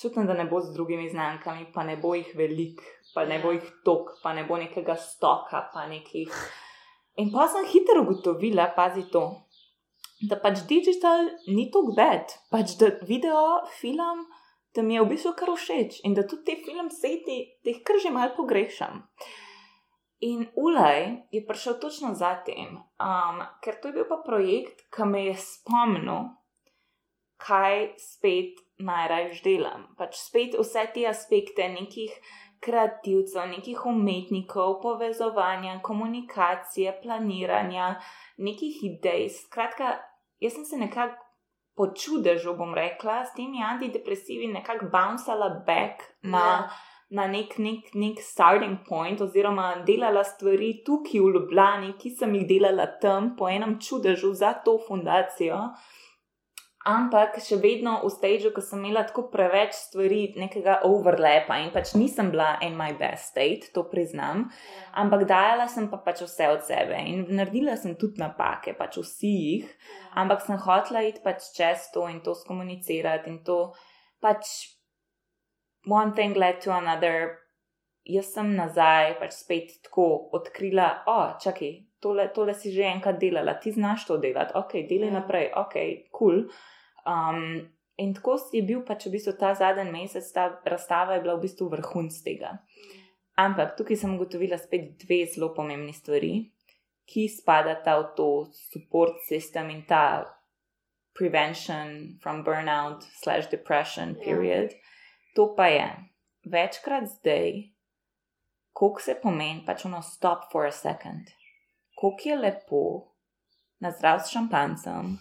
[0.00, 2.82] čutim, da ne bo z drugimi znamkami, pa ne bo jih veliko,
[3.14, 6.34] pa ne bo jih tok, pa ne bo nekega stoka, pa nekih.
[7.18, 9.24] In pa sem hitro ugotovila, pazi to,
[10.30, 14.26] da pač digital ni tako bed, pač da video, film,
[14.74, 17.82] da mi je v bistvu kar všeč in da tudi te film seti, da jih
[17.82, 19.02] kar že malo pogrešam.
[20.20, 25.28] In Ulaj je prišel točno zatem, um, ker to je bil pa projekt, ki me
[25.28, 26.32] je spomnil,
[27.38, 29.86] kaj spet najraje delam.
[29.98, 32.10] Pač spet vse te aspekte nekih
[32.58, 37.94] kreativcev, nekih umetnikov, povezovanja, komunikacije, planiranja,
[38.42, 39.28] nekih idej.
[39.30, 39.94] Skratka,
[40.42, 41.22] jaz sem se nekako
[41.78, 46.46] počudežil, bom rekla, s temi antidepresivi nekako bouncala back na.
[46.46, 46.86] Ja.
[47.08, 52.44] Na nek, nek, nek starting point, oziroma delala stvari tukaj v Ljubljani, ki sem jih
[52.50, 55.62] delala tam, po enem čudežu za to fundacijo.
[56.88, 61.96] Ampak še vedno v stageu, ko sem imela tako preveč stvari, nekega overlapa in pač
[61.98, 64.46] nisem bila in my best state, to priznam.
[64.92, 69.34] Ampak dajala sem pa pač vse od sebe in naredila sem tudi napake, pač vsi
[69.34, 69.76] jih,
[70.16, 73.72] ampak sem hotela iti pač čez to in to skomunicirati in to
[74.20, 74.77] pač
[75.88, 77.38] one thing led to another.
[78.08, 83.18] Jaz sem nazaj pač spet tako odkrila, o, oh, čakaj, tole, tole si že enkrat
[83.20, 85.16] delala, ti znaš to delati, ok, delaj Ja.
[85.20, 85.74] naprej, ok,
[86.08, 86.08] kul.
[86.12, 86.38] Cool.
[87.04, 91.36] Um, in tako je bil pač v bistvu ta zadnji mesec, ta razstava je bila
[91.36, 92.58] v bistvu vrhunc tega.
[93.36, 96.48] Ampak tukaj sem ugotovila spet dve zelo pomembni stvari,
[97.06, 100.24] ki spadata v to support system in ta
[101.14, 104.68] prevention from burnout slash depression Ja.
[105.38, 105.90] To pa je
[106.44, 107.52] večkrat zdaj,
[108.72, 111.30] koliko se pomeni pač ono stop for a second,
[111.94, 112.80] koliko je lepo
[113.78, 115.12] na zdrav s šampancem,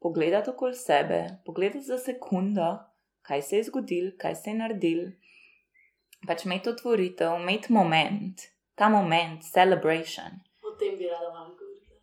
[0.00, 2.68] pogledati okoli sebe, pogledati za sekundo,
[3.22, 5.02] kaj se je zgodil, kaj se je naredil,
[6.26, 10.38] pač imeti otvoritev, imeti moment, ta moment, celebration.
[10.62, 11.98] O tem bi rada malo govorila.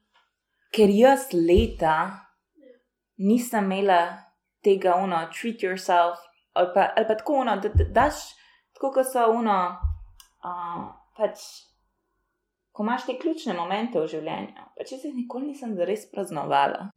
[0.75, 1.97] Ker jaz leta
[3.15, 4.01] nisem imela
[4.59, 6.19] tega, uno, treat yourself,
[6.55, 8.21] ali pa, ali pa tako, uno, da, da daš,
[8.73, 9.57] tako kot so, uno,
[10.45, 10.85] uh,
[11.17, 11.43] pač,
[12.75, 16.89] ko imaš te ključne momente v življenju, pač jaz jih nikoli nisem zares praznovala.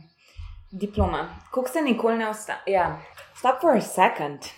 [0.68, 2.74] Diploma, koliko se nikoli ne ustavi.
[2.74, 2.88] Ja,
[3.38, 4.50] stop for a second,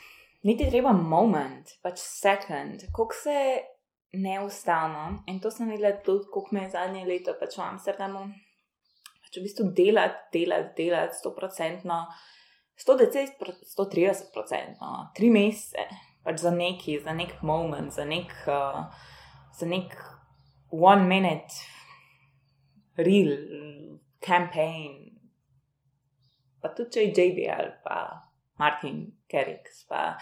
[0.42, 3.36] niti treba moment, pač second, koliko se
[4.12, 5.22] neustavno.
[5.26, 8.24] In to sem videla tudi, koliko me je zadnje leto pač v Amsterdamu.
[9.22, 12.03] Pač v bistvu delati, delati, delati, sto procentno,
[12.81, 13.35] 110,
[13.76, 15.85] 130 procentno, tri mesece,
[16.24, 18.87] pač za neki, za nek moment, za nek, uh,
[19.57, 19.93] za nek
[20.70, 21.55] one minute
[22.97, 23.37] real
[24.24, 25.11] campaign.
[26.61, 28.01] Pa tudi če je JBL, pa
[28.61, 30.14] Martin Kerriks, pa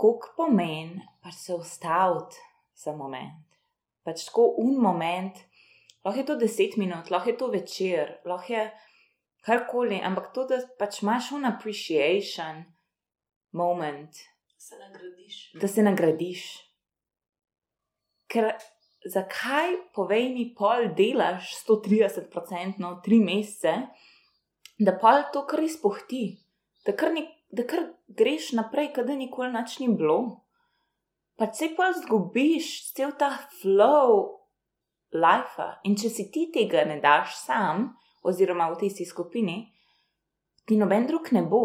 [0.00, 2.40] koliko pomeni, pač se ustaviti
[2.76, 3.44] za moment.
[4.04, 5.36] Pač tako un moment,
[6.04, 8.64] lahko je to 10 minut, lahko je to večer, lahko je
[9.46, 12.64] karkoli, ampak to, da pač imaš un appreciation
[13.52, 14.20] moment,
[14.60, 15.38] Se nagradiš.
[15.60, 16.42] da se nagradiš.
[18.30, 18.52] Ker
[19.04, 23.74] zakaj, povej mi, pol delaš 130-odstotno, tri mesece,
[24.78, 26.36] da pol to kar izpohti,
[26.86, 30.44] da kar, ni, da kar greš naprej, kot da nikoli nič ni bilo.
[31.40, 34.36] Pa se pa zgubiš cel ta flow
[35.16, 35.66] life.
[35.88, 37.88] In če si ti tega ne daš sam,
[38.22, 39.58] oziroma v tisti skupini,
[40.66, 41.62] ti noben drug ne bo.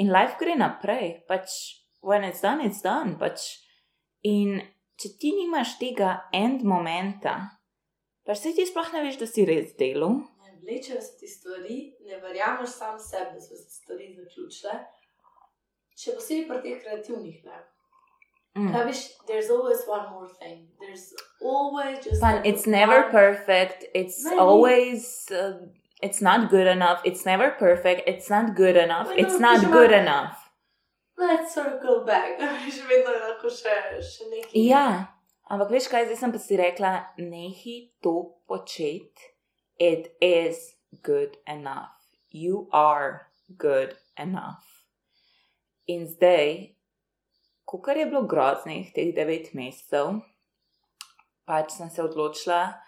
[0.00, 1.50] In life gre naprej, pač
[2.00, 3.16] when it's done, it's done.
[3.20, 3.58] Pač.
[4.24, 4.60] In
[5.00, 7.34] če ti nimaš tega end momenta,
[8.24, 10.20] pač se ti sploh ne veš, da si res delal.
[10.44, 14.78] Ne vlečejo se ti stvari, ne verjameš sam sebi, da so se stvari zaključile.
[16.00, 17.58] Še posebej pri teh kreativnih, ne.
[18.56, 18.70] Mm.
[18.74, 20.68] Kaj veš, there's always one more thing.
[20.80, 22.20] There's always just.
[22.20, 23.84] Fun, it's never one- perfect.
[23.94, 24.40] It's Maybe.
[24.40, 25.04] always.
[25.30, 25.68] Uh,
[26.02, 27.00] it's not good enough.
[27.04, 28.08] It's never perfect.
[28.08, 29.08] It's not good enough.
[29.08, 29.60] Why It's not?
[29.70, 30.50] good enough.
[31.16, 32.40] Let's circle back.
[32.74, 34.56] Že vedno je lahko še, še nekaj.
[34.64, 35.12] Ja,
[35.52, 39.28] ampak veš kaj, zdaj sem pa si rekla, nehi to početi.
[39.76, 41.92] It is good enough.
[42.32, 44.64] You are good enough.
[45.86, 46.76] In zdaj,
[47.66, 50.20] kar je bilo groznih teh devet mesecev,
[51.44, 52.80] pač sem se odločila,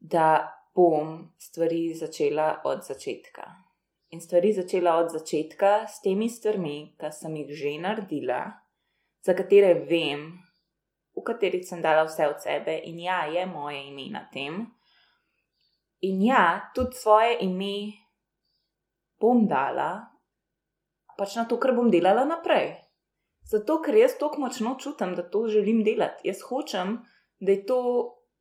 [0.00, 3.42] da bom stvari začela od začetka.
[4.12, 8.40] In stvari začela od začetka s temi stvarmi, ki sem jih že naredila,
[9.24, 10.36] za katere vem,
[11.16, 14.66] v katerih sem dala vse od sebe, in ja, je moje ime na tem.
[16.04, 17.96] In ja, tudi svoje ime
[19.18, 20.12] bom dala,
[21.16, 22.76] pač na to, kar bom delala naprej.
[23.48, 26.28] Zato, ker jaz tako močno čutim, da to želim delati.
[26.28, 27.00] Jaz hočem,
[27.40, 27.80] da je to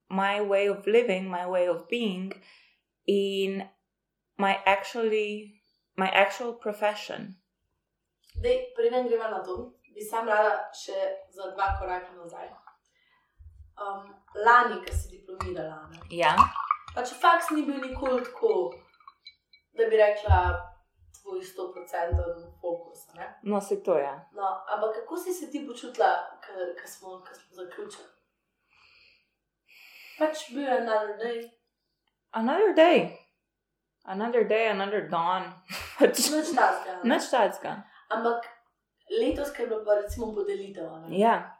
[0.09, 2.33] my way of living, my way of being
[3.07, 3.63] in
[4.37, 5.61] my actually,
[5.97, 7.35] my actual profession.
[8.41, 10.99] Dej, preden greva na to, bi sam rada še
[11.31, 12.49] za dva koraka nazaj.
[13.79, 15.99] Um, lani, ko si diplomirala, ne?
[16.11, 16.35] Ja,
[16.95, 18.73] pač faks ni bil nikoli tako,
[19.75, 20.39] da bi rekla,
[21.21, 23.07] tvoj 100% fokus.
[23.15, 23.39] Ne?
[23.43, 24.11] no se to je.
[24.35, 24.43] No,
[24.75, 26.11] ampak kako si se ti počutila,
[26.81, 28.14] ko smo, smo zaključili?
[30.19, 31.51] Pač bil je another day,
[32.35, 33.17] Another day,
[34.05, 35.53] another day, another dawn.
[35.99, 36.99] Pač nič tazga.
[37.07, 37.79] Nič tacka.
[38.11, 38.43] Ampak
[39.07, 41.15] letos, ko je bilo pa recimo podelitev, ne?
[41.15, 41.55] Ja,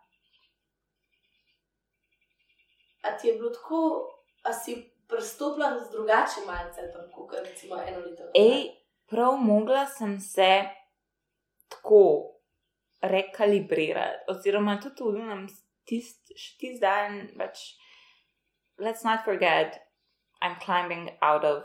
[3.06, 4.12] a ti je bilo tako,
[4.43, 8.24] a si pristopila z drugačnim mindsetom, kot recimo eno leto?
[8.34, 8.74] Ej,
[9.08, 10.66] prav mogla sem se
[11.70, 12.34] tako
[13.01, 15.47] rekalibrirati, oziroma tudi v
[15.86, 17.78] tist, še tisti dan, pač,
[18.80, 19.82] let's not forget,
[20.41, 21.63] I'm climbing out of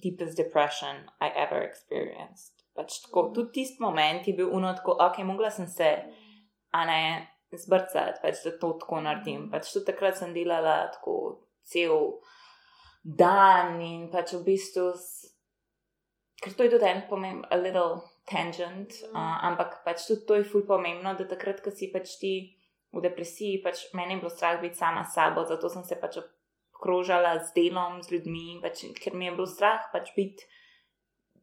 [0.00, 2.52] deepest depression I ever experienced.
[2.76, 5.90] Pač tako, tudi tisti moment je bil uno, tako, ok, mogla sem se,
[6.70, 7.02] a ne,
[7.50, 9.48] zbrcati, pač da to tako naredim.
[9.50, 11.16] Pač tudi takrat sem delala tako
[11.66, 12.20] cel
[13.02, 14.92] dan in pač v bistvu,
[16.38, 17.98] ker to je tudi en pomemben, a little
[18.30, 22.34] tangent, uh, ampak pač tudi to je ful pomembno, da takrat, ko si pač ti
[22.92, 26.20] v depresiji, pač meni je bilo strah biti sama s sabo, zato sem se pač
[26.22, 30.46] obkrožala z delom, z ljudmi, pač, ker mi je bilo strah pač biti.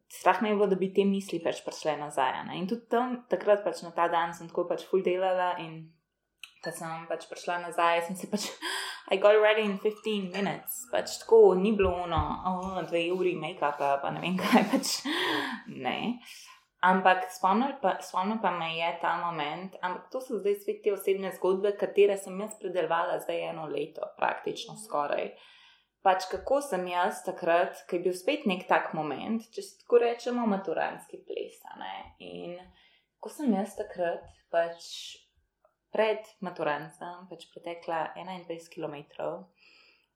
[0.06, 2.46] Strah me je bilo, da bi te misli pač prišle nazaj.
[2.46, 2.60] Ne?
[2.60, 5.90] In tudi tam, takrat pač na ta dan sem tako pač full delala in
[6.62, 8.50] ko sem pač prišla nazaj, sem se pač,
[9.12, 14.00] I got ready in 15 minutes, pač tako ni bilo ono, oh, dve uri make-upa,
[14.02, 14.96] pa ne vem kaj, pač
[15.86, 16.18] ne.
[16.86, 20.92] Ampak spomnil pa, spomnil pa me je ta moment, ampak to so zdaj spet te
[20.94, 25.32] osebne zgodbe, katere sem jaz predelovala zdaj eno leto, praktično skoraj.
[26.06, 30.04] Pač kako sem jaz takrat, ki je bil spet nek tak moment, če si tako
[30.04, 31.58] rečemo, maturanski ples.
[32.22, 32.54] In
[33.18, 34.22] ko sem jaz takrat,
[34.54, 34.84] pač
[35.90, 38.96] pred maturancem, pač pretekla 21 km,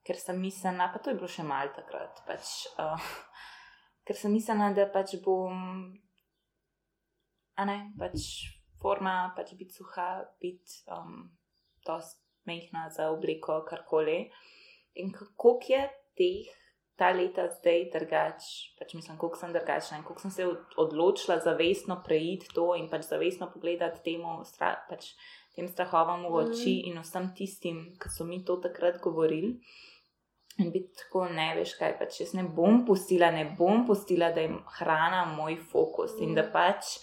[0.07, 3.11] ker sem mislila, pa to je bilo še malo takrat, pač, uh,
[4.07, 5.91] ker sem mislila, da pač bom,
[7.61, 8.25] a ne, pač
[8.81, 10.09] forma, pač biti suha,
[10.41, 11.27] biti um,
[11.85, 14.31] dost mehna za obliko, karkoli.
[14.95, 15.83] In kako je
[16.17, 16.49] teh
[16.97, 18.43] ta leta zdaj drugač,
[18.79, 22.89] pač mislim, koliko sem drugačna in koliko sem se od- odločila zavestno preiti to in
[22.89, 25.13] pač zavestno pogledati temu, stra, pač
[25.55, 26.87] tem strahovom v oči Mhm.
[26.87, 29.61] in vsem tistim, ki so mi to takrat govorili.
[30.59, 34.41] In biti tako, ne veš kaj, pač jaz ne bom pustila, ne bom pustila, da
[34.41, 36.53] je hrana moj fokus in da Mhm.
[36.53, 36.99] pač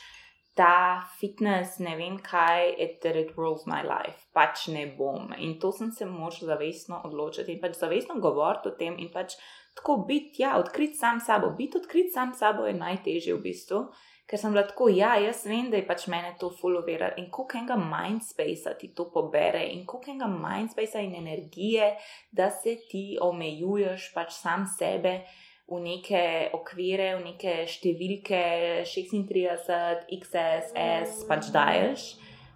[0.57, 5.29] ta fitness, ne vem kaj, it, it rules my life, pač ne bom.
[5.37, 9.37] In to sem se mož zavestno odločiti in pač zavestno govoriti o tem in pač
[9.77, 11.53] tako biti, ja, odkrit sam sabo.
[11.57, 13.85] Biti odkrit sam sabo je najtežje v bistvu.
[14.27, 17.61] Ker sem bila tako, ja, jaz vem, da je pač mene to fulovera in koliko
[17.61, 21.93] enega mindspacea ti to pobere in koliko enega mindspacea in energije,
[22.35, 25.21] da se ti omejuješ pač sam sebe
[25.67, 26.21] v neke
[26.55, 28.41] okvire, v neke številke
[28.87, 32.05] 36, XS, S, pač daješ,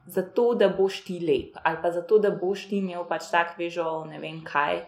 [0.07, 4.05] zato da boš ti lep ali pa zato da boš ti imel pač tak vežo,
[4.05, 4.85] ne vem kaj.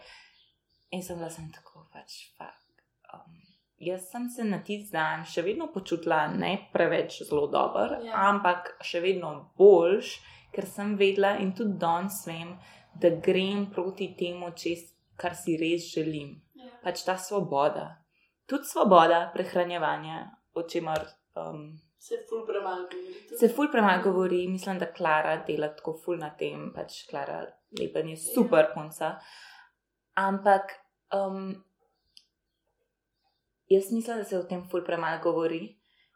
[0.92, 2.60] In sem bila sem tako pač, fuck.
[3.12, 3.36] Um,
[3.78, 8.30] jaz sem se na tisti dan še vedno počutila ne preveč zelo dobro, Ja.
[8.30, 10.16] ampak še vedno boljš,
[10.54, 12.56] ker sem vedela in tudi danes vem,
[12.94, 16.40] da grem proti temu, čez, kar si res želim.
[16.54, 16.70] Ja.
[16.82, 18.03] Pač ta svoboda.
[18.46, 21.00] Tudi svoboda prehranjevanja, o čemer
[21.36, 23.38] um, Se ful premalo govori.
[23.38, 24.48] se ful premalo govori.
[24.48, 27.46] Mislim, da Klara dela tako ful na tem, pač Klara
[27.80, 29.14] Lepen je super punca.
[30.14, 30.74] Ampak
[31.14, 31.64] um,
[33.68, 35.62] jaz mislim, da se o tem ful premalo govori.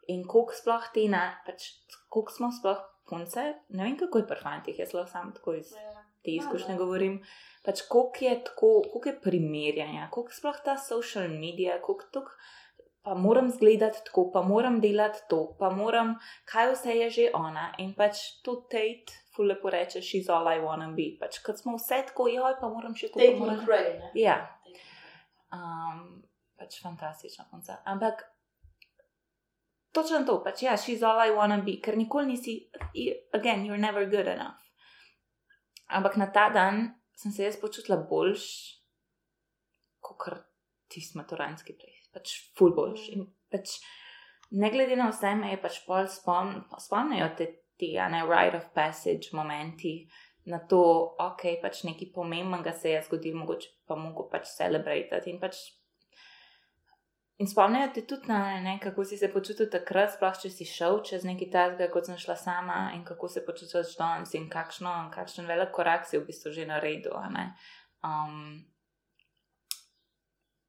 [0.09, 1.71] In koliko sploh te na, pač
[2.09, 5.73] koliko smo sploh punce, ne vem kako je pri fantih, jaz lahko sam tako iz
[5.73, 6.08] Ja.
[6.25, 7.21] Te izkušnje govorim.
[7.65, 12.31] Pač koliko je tako, koliko je primerjanja, koliko sploh ta social media, koliko tok,
[13.03, 16.15] pa moram zgledati tako, pa moram delati to, pa moram,
[16.45, 17.73] kaj vse je že ona.
[17.79, 21.11] In pač to Tate, ful lepo reče, she's all I wanna be.
[21.21, 23.21] Pač kot smo vse tako, joj, pa moram še to.
[23.21, 23.65] Take pa moram...
[23.65, 24.11] Ne?
[24.19, 24.39] Ja.
[25.53, 26.23] Um,
[26.59, 27.81] pač fantastična punca.
[27.85, 28.27] Ampak
[29.93, 32.59] točno to, pač ja, she's all I wanna be, ker nikoli nisi,
[33.33, 34.68] again, you're never good enough.
[35.89, 38.45] Ampak na ta dan sem se jaz počutila boljš,
[40.05, 40.45] kot
[40.89, 43.09] tisti maturanski ples, pač full boljš.
[43.17, 43.79] In pač
[44.51, 47.49] ne glede na vse, me je pač pol spom, spomnijo te,
[47.81, 50.01] te, a ne, rite of passage momenti,
[50.49, 50.81] na to,
[51.21, 55.33] ok, pač nekaj pomembnega se je zgodilo, mogoče pa mogo pač celebrati.
[55.33, 55.61] In pač
[57.39, 60.99] In spomnijo te tudi na ne, kako si se počutil takrat, sploh če si šel
[61.07, 65.47] čez neki tasga, kot sem šla sama, in kako se počutiš danes, in kakšno, kakšen
[65.47, 67.15] velik korak si v bistvu že naredil.
[68.03, 68.67] Um,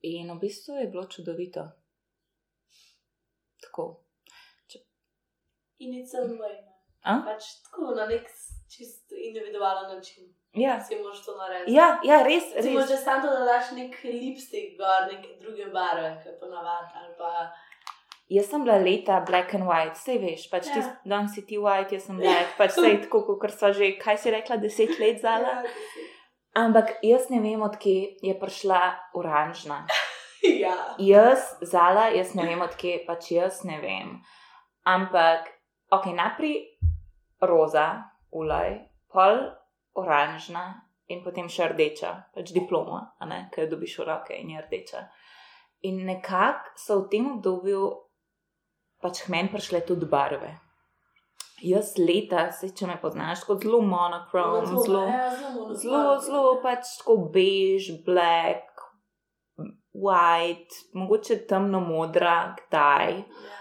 [0.06, 1.66] in v bistvu je bilo čudovito.
[3.66, 3.90] Tako.
[5.80, 6.54] In it's a way.
[6.54, 6.76] ne.
[7.02, 7.22] A?
[7.26, 8.30] Pač tako na nek
[8.70, 10.30] čist individualen način.
[10.54, 11.74] Ja, Si moraš to narediti.
[11.74, 13.04] ja, ja res, Ti moraš res.
[13.04, 17.14] samo to, da daš nek lipstick gor, neke druge barve, kot ponavadi.
[17.18, 17.52] Pa
[18.30, 20.74] Jaz sem bila leta black and white, vse veš, pač Ja.
[20.74, 24.18] ti danes si ti white, jaz sem black, pač vse tako, kot sva že, kaj
[24.18, 25.62] si rekla, deset let zala.
[25.62, 25.64] Ja,
[26.56, 28.82] Ampak jaz ne vem, odkje je prišla
[29.14, 29.86] oranžna.
[30.42, 30.72] Ja.
[30.98, 34.22] Jaz, zala, jaz ne vem, odkje pač jaz ne vem.
[34.88, 35.50] Ampak,
[35.92, 36.80] ok, najprej
[37.42, 38.80] roza, ulaj,
[39.12, 39.36] pol
[40.00, 40.66] oranžna
[41.10, 43.02] in potem še rdeča, pač diploma,
[43.52, 45.04] ki jo dobiš v roke in je rdeča.
[45.90, 47.84] In nekako so v tem obdobju
[49.02, 50.52] pač meni prišle tudi barve.
[51.64, 56.94] Jaz leta, se če me poznaš, kot zelo monokrom, zelo, ja, zelo, zelo, zelo pač
[57.02, 58.70] tako bež, black,
[59.92, 63.18] white, mogoče temno modra, kdaj.
[63.20, 63.58] Ja.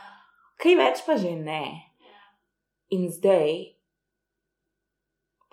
[0.59, 1.64] Kaj več pa že ne.
[2.95, 3.78] In zdaj,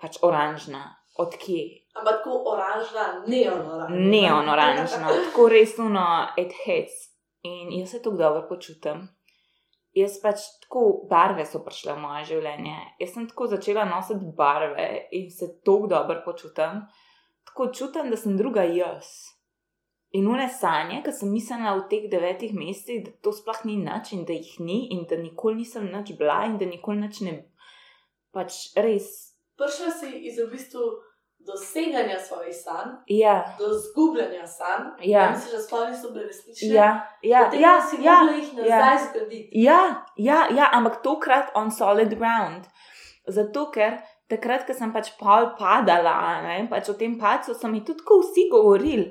[0.00, 0.84] pač oranžna,
[1.18, 1.88] odkje?
[1.96, 4.00] Ampak tako oranžna, neon oranžna.
[4.12, 7.12] Neon oranžna, tako resno, it hits.
[7.46, 9.08] In jaz se tako dobro počutim.
[9.96, 12.76] Jaz pač tako barve so prišle v moje življenje.
[13.00, 16.82] Jaz sem tako začela nositi barve in se tako dobro počutim.
[17.48, 19.08] Tako čutim, da sem druga jaz.
[20.12, 24.12] In une sanje, ki sem mislila v teh devetih mesecih, da to sploh ni nič
[24.16, 27.34] in da jih ni in da nikoli nisem nič bila in da nikoli nič ne.
[28.36, 29.25] Pač res.
[29.56, 30.80] Prišla si iz v bistvu
[31.46, 34.84] doseganja svojih sanj, Ja, do zgubljanja sanj.
[35.02, 35.30] Ja.
[35.30, 36.74] Misliš, da sploh niso bile resnične?
[36.74, 36.88] ja,
[37.22, 39.48] ja, Potem ja, si ja, jih nazaj zgraditi.
[39.52, 42.64] Ja, ja, ja, ampak tokrat on solid ground.
[43.26, 43.98] Zato, ker
[44.30, 48.48] takrat, ko sem pač pol padala, ne, pač o tem padcu, so mi tudi vsi
[48.50, 49.08] govorili,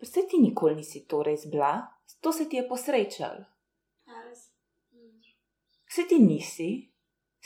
[0.00, 1.76] pa se ti nikoli nisi to res bila,
[2.20, 3.36] to se ti je posrečal.
[4.06, 4.22] Ja.
[5.88, 6.70] Se ti nisi,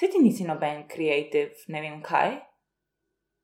[0.00, 2.38] se ti nisi noben creative, ne vem kaj.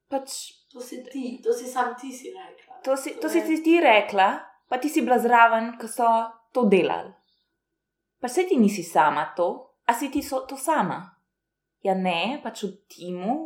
[0.08, 0.36] Pač
[0.72, 2.80] To si ti, to si sam ti si rekla.
[2.84, 4.28] to si, to si je- ti ti rekla,
[4.68, 6.08] pa ti si bila zraven, ko so
[6.52, 7.12] to delali.
[8.20, 9.48] Pa se ti nisi sama to,
[9.86, 10.98] a si ti so to sama.
[11.82, 13.36] Ja, ne, pač v timu,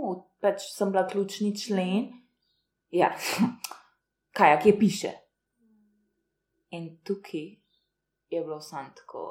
[0.40, 2.06] pač sem bila ključni člen.
[2.90, 3.10] Ja,
[4.36, 5.12] kaj, a kje piše.
[6.70, 7.46] In tukaj
[8.30, 9.22] je bilo samo tako,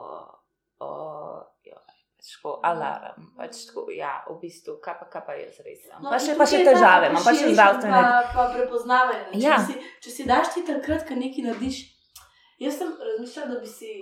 [0.80, 1.80] uh, ja,
[2.20, 5.96] pač tako alarm, pač tako, ja, v bistvu, kaj pa, kaj pa jaz res sem.
[6.04, 8.02] No, pa še, in pa še težave, imam pa še zdravstvene.
[8.04, 9.26] Pa, pa prepoznavanje.
[9.34, 9.58] Če, Ja.
[9.64, 11.78] si, če si daš ti takrat, ko nekaj narediš,
[12.60, 13.94] jaz sem razmišljala, da bi si.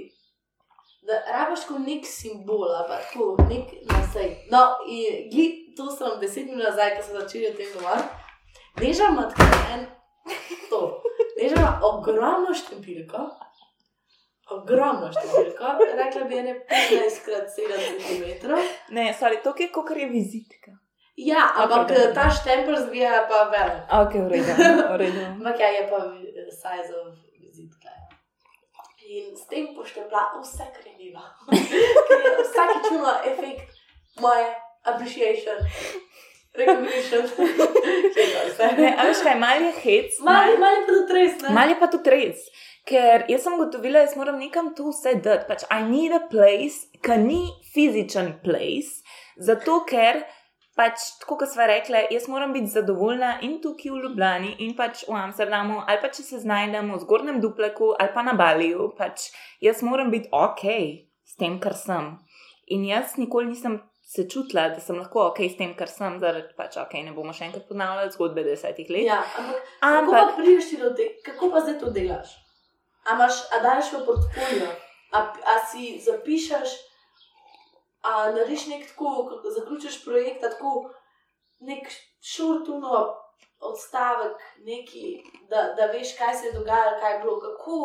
[1.08, 4.34] Da rabaš kot nek simbol, ali pa tako nek nasej.
[4.52, 5.46] No, in gli,
[5.78, 8.10] to sem deset minut nazaj, ko sem začela o tem govoriti.
[8.82, 9.86] Neža ima tako en,
[10.74, 10.82] to.
[11.38, 13.22] Neža ima ogromno številko,
[14.50, 18.52] ogromno številko, rekla bi ene 15 krat 7 cm.
[18.90, 20.72] Ne, sorry, to je kot je vizitka.
[21.18, 23.84] Ja, ampak Ok, okay, ta štempelj zgleda pa velik.
[23.92, 25.22] Ok, v redu.
[25.34, 27.90] Ampak ja, je pa vi- size of vizitka.
[27.90, 28.06] ja.
[29.08, 31.12] In s tem poštepla vse, je je
[32.44, 33.74] Vsakič ima efekt
[34.20, 34.46] moje
[34.84, 35.58] appreciation,
[36.54, 37.24] recognition.
[38.58, 38.68] Je?
[38.78, 41.50] Ne, a veš kaj, mal je hec, Mali, mali pa tudi res, ne?
[41.50, 42.40] mal je pa tudi res.
[42.88, 45.48] Ker jaz sem ugotovila, da moram nekam to vse dati.
[45.50, 47.42] Pač I need a place, ki ni
[47.74, 49.04] fizičen place,
[49.50, 50.24] zato ker.
[50.78, 55.08] Pač, tako kot smo rekli, jaz moram biti zadovoljna in tukaj v Ljubljani, in pač
[55.08, 58.92] v Amsterdamu, ali pa če se znajdemo v zgornjem Dupleku ali pa na Baliju.
[59.00, 60.64] Pač, jaz moram biti ok
[61.26, 62.14] s tem, kar sem.
[62.70, 66.54] In jaz nikoli nisem se čutila, da sem lahko ok s tem, kar sem, zaradi
[66.56, 69.08] pač ok, ne bomo še enkrat ponavljali zgodbe desetih let.
[69.10, 72.38] Ja, ampak kako pa Ampak, prideš ti do tega, kako pa zdaj to delaš?
[73.08, 74.68] A, imaš, a daš v portfolio,
[75.16, 76.76] a, a si zapišeš,
[78.04, 80.90] a narediš nek tako, zaključiš projekt, tako
[81.60, 81.88] nek
[82.22, 83.08] šurtuno
[83.60, 87.80] odstavek, neki, da, da veš, kaj se je dogajalo, kaj je bilo, kako.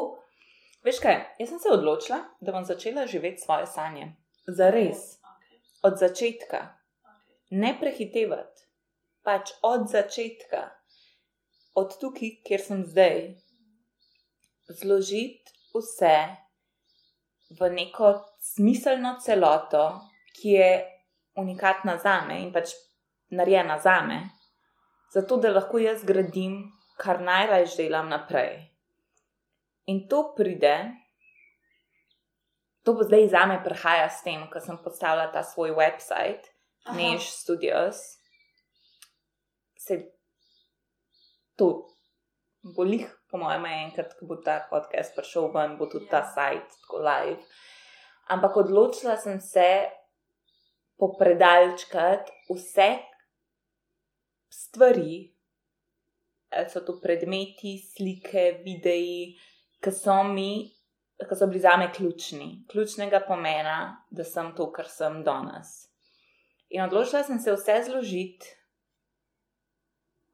[0.85, 4.13] veš kaj, jaz sem se odločila, da bom začela živeti svoje sanje.
[4.47, 7.37] Za res, Okay, od začetka, okay.
[7.51, 8.67] ne prehitevati,
[9.23, 10.71] pač od začetka,
[11.75, 13.21] od tukaj, kjer sem zdaj,
[14.69, 16.17] zložiti vse
[17.59, 20.01] v neko smiselno celoto,
[20.33, 20.71] ki je
[21.37, 22.73] unikatna za me in pač
[23.33, 24.23] narejena za me,
[25.13, 28.69] zato da lahko jaz gradim, kar najraje delam naprej.
[29.87, 30.93] In to pride,
[32.85, 36.53] to bo zdaj za me prihaja s tem, ko sem postavila ta svoj website,
[36.85, 36.97] Aha.
[36.97, 38.19] Než Studios.
[39.79, 40.11] Se
[41.57, 41.87] to
[42.63, 46.11] bo lih, po mojem, enkrat, ko bo ta podcast prišel ven, bo tudi Ja.
[46.11, 47.41] ta sajt tako live.
[48.29, 49.89] Ampak odločila sem se
[51.01, 52.91] popredalčkati vse
[54.53, 55.33] stvari,
[56.53, 59.33] ali so to predmeti, slike, videi,
[59.81, 60.69] ki so mi,
[61.17, 65.89] ki so bili za me ključni, ključnega pomena, da sem to, kar sem danes.
[66.69, 68.47] In odločila sem se vse zložiti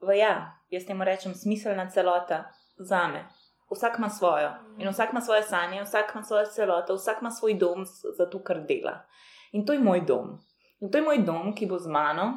[0.01, 2.45] v ja, jaz temu rečem, smiselna celota
[2.79, 3.29] za me.
[3.71, 4.51] Vsak ima svojo.
[4.79, 7.85] In vsak ima svoje sanje, vsak ima svojo celoto, vsak ima svoj dom
[8.19, 9.05] za to, kar dela.
[9.53, 10.39] In to je moj dom.
[10.81, 12.33] In to je moj dom, ki bo z mano,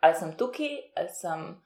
[0.00, 1.60] ali sem tukaj, ali sem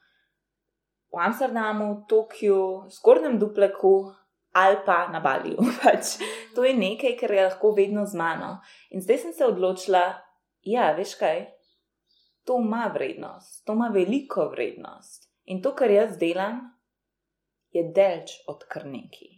[1.14, 4.12] v Amsterdamu, Tokiu, Zgornjem Dupleku
[4.54, 5.58] ali pa na Baliju.
[5.82, 6.18] Pač,
[6.54, 8.60] to je nekaj, kar je lahko vedno z mano.
[8.90, 10.14] In zdaj sem se odločila,
[10.62, 11.46] ja, veš kaj,
[12.46, 15.26] to ima vrednost, to ima veliko vrednost.
[15.44, 16.73] In to, kar jaz delam,
[17.74, 19.30] je delč od kar neki.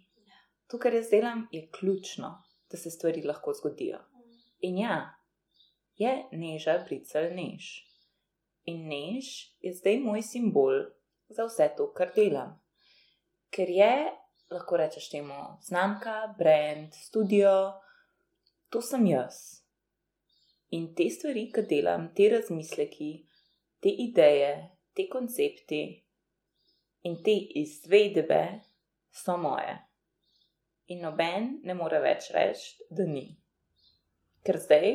[0.69, 2.29] To, kar jaz delam, je ključno,
[2.71, 3.99] da se stvari lahko zgodijo.
[4.61, 4.99] In ja,
[5.97, 7.71] je neža, bricel než.
[8.65, 9.33] In než
[9.63, 10.85] je zdaj moj simbol
[11.29, 12.57] za vse to, kar delam.
[13.51, 13.93] Ker je,
[14.51, 17.53] lahko rečeš temu, znamka, brand, studio,
[18.69, 19.63] to sem jaz.
[20.77, 23.13] In te stvari, ki delam, te razmisleki,
[23.81, 24.53] te ideje,
[24.93, 26.06] te koncepti
[27.07, 28.43] in te izvedbe
[29.15, 29.75] so moje.
[30.87, 33.27] In noben ne more več reči, da ni.
[34.47, 34.93] Ker zdaj,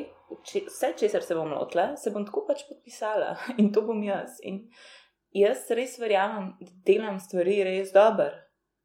[0.47, 4.39] če, vse, česar se bom lotila, se bom tako pač podpisala in to bom jaz.
[4.47, 4.62] In
[5.36, 8.30] jaz res verjamem, da delam stvari res dobro,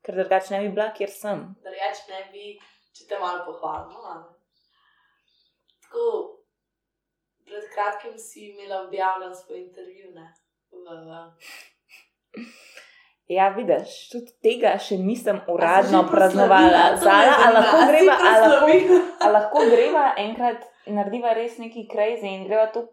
[0.06, 1.44] ker drugače ne bi bila, kjer sem.
[1.76, 2.56] Reč ne bi,
[2.96, 4.16] če te malo pohvalimo.
[5.86, 6.08] Tako,
[7.46, 10.26] pred kratkim si imela objavljen svoj intervju, ne?
[10.74, 11.22] V,
[13.28, 16.96] Ja, vidiš, tudi tega še nisem uradno praznovala.
[16.96, 18.68] Zala, a lahko greva, a lahko,
[19.24, 22.84] a lahko greva enkrat, narediva res neki crazy in greva to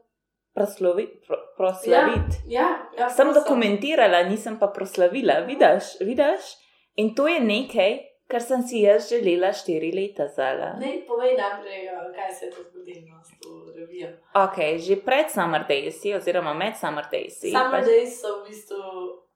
[0.52, 2.42] proslovi- pro- proslaviti.
[2.48, 2.66] Ja,
[2.98, 3.34] ja, Sem prosim.
[3.36, 6.56] dokumentirala, nisem pa proslavila, vidiš, vidiš?
[6.96, 7.94] In to je nekaj,
[8.28, 10.74] kar sem si jaz želela štiri leta zala.
[10.80, 14.10] Ne, povej najprej, a, kaj se je to zgodilo s to revijo.
[14.36, 17.50] Ok, že pred Summer Daysy, oziroma med Summer Daysy.
[17.50, 18.82] Summer pač- Days so v bistvu,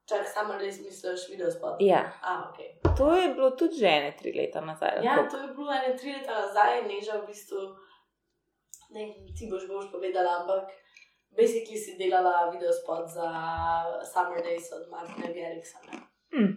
[0.09, 1.75] čak Summer Days misliš video spot.
[1.79, 2.57] Ja, A, ok.
[2.97, 5.03] to je bilo tudi že ene tri leta nazaj.
[5.03, 5.35] Ja, lahko.
[5.35, 7.59] to je bilo ene tri leta nazaj, neža v bistvu,
[8.95, 9.03] ne
[9.35, 10.71] ti boš boš povedala, ampak
[11.37, 13.29] basically si delala video spot za
[14.13, 15.99] Summer Days od Martina Geriksona.
[16.31, 16.53] Hm.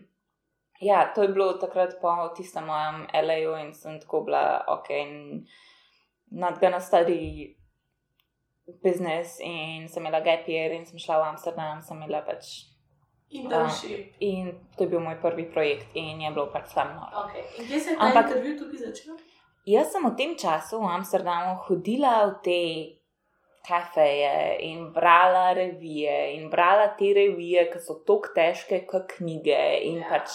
[0.81, 4.89] Ja, to je bilo takrat po tistem mojem LA-ju in sem tako bila, ok,
[6.31, 7.57] not gonna study
[8.83, 12.70] business in sem imela gap year in sem šla v Amsterdam, sem imela pač.
[13.31, 14.14] Internship.
[14.20, 17.26] In to je bil moj prvi projekt in je bilo pač tam noro.
[17.28, 17.45] Okay.
[17.59, 19.14] In kje se je ta Ampak- intervju tukaj začel?
[19.66, 22.61] Jaz sem v tem času v Amsterdamu hodila v te
[23.68, 30.01] kafeje in brala revije in brala te revije, ki so tako težke kot knjige in
[30.01, 30.09] Ja.
[30.09, 30.31] pač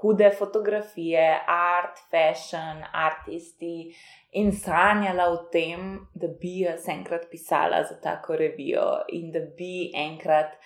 [0.00, 3.94] hude fotografije, art, fashion, artisti.
[4.32, 9.92] In sanjala o tem, da bi jaz enkrat pisala za tako revijo in da bi
[9.94, 10.56] enkrat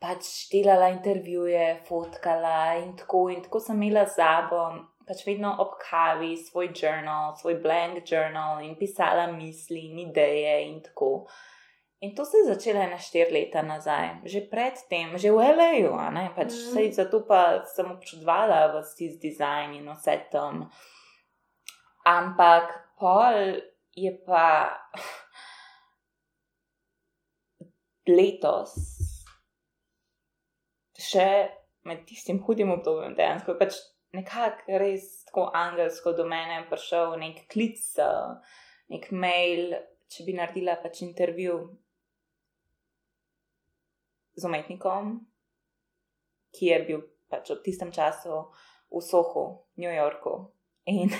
[0.00, 3.28] pač delala intervjuje, fotkala in tako.
[3.28, 4.62] In tako sem imela z sabo,
[5.06, 10.80] pač vedno ob kavi, svoj journal, svoj blank journal in pisala misli in ideje in
[10.82, 11.28] tako.
[12.00, 16.32] In to se je začelo na štiri leta nazaj, že predtem, že v L.A.U., ne,
[16.32, 16.96] pač mm.
[16.96, 20.64] zato pa sem občudovala vsi z dizajn in vse tam.
[22.08, 23.60] Ampak pol
[23.92, 24.80] je pa
[28.16, 28.99] letos
[31.10, 31.30] še
[31.88, 33.78] med tistim hudim obdobjem, dejansko je pač
[34.16, 38.56] nekako res tako angelsko do mene prišel nek klic, eh,
[38.90, 39.76] nek mail,
[40.10, 41.60] če bi naredila pač intervju
[44.34, 45.18] z umetnikom,
[46.56, 48.42] ki je bil pač v tistem času
[48.90, 49.44] v Sohu,
[49.78, 50.50] New Yorku.
[50.90, 51.12] In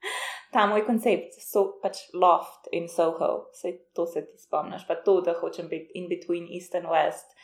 [0.52, 5.20] ta moj koncept, so pač loft in Soho, vse to se ti spomniš, pa to,
[5.20, 7.36] da hočem biti in between East and West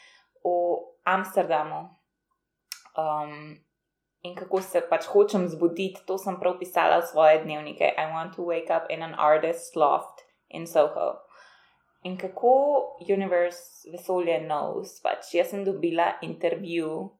[0.45, 1.89] v Amsterdamu.
[2.97, 3.59] Um,
[4.23, 7.85] in kako se pač hočem zbuditi, to sem prav pisala v svoje dnevnike.
[7.97, 11.21] I want to wake up in an artist's loft in Soho.
[12.05, 17.11] In kako universe, vesolje knows, pač jaz sem dobila intervju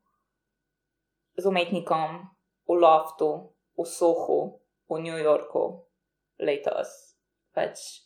[1.37, 2.29] z umetnikom
[2.69, 5.85] v loftu, v Sohu, v New Yorku
[6.39, 7.17] letos.
[7.55, 8.05] Pač.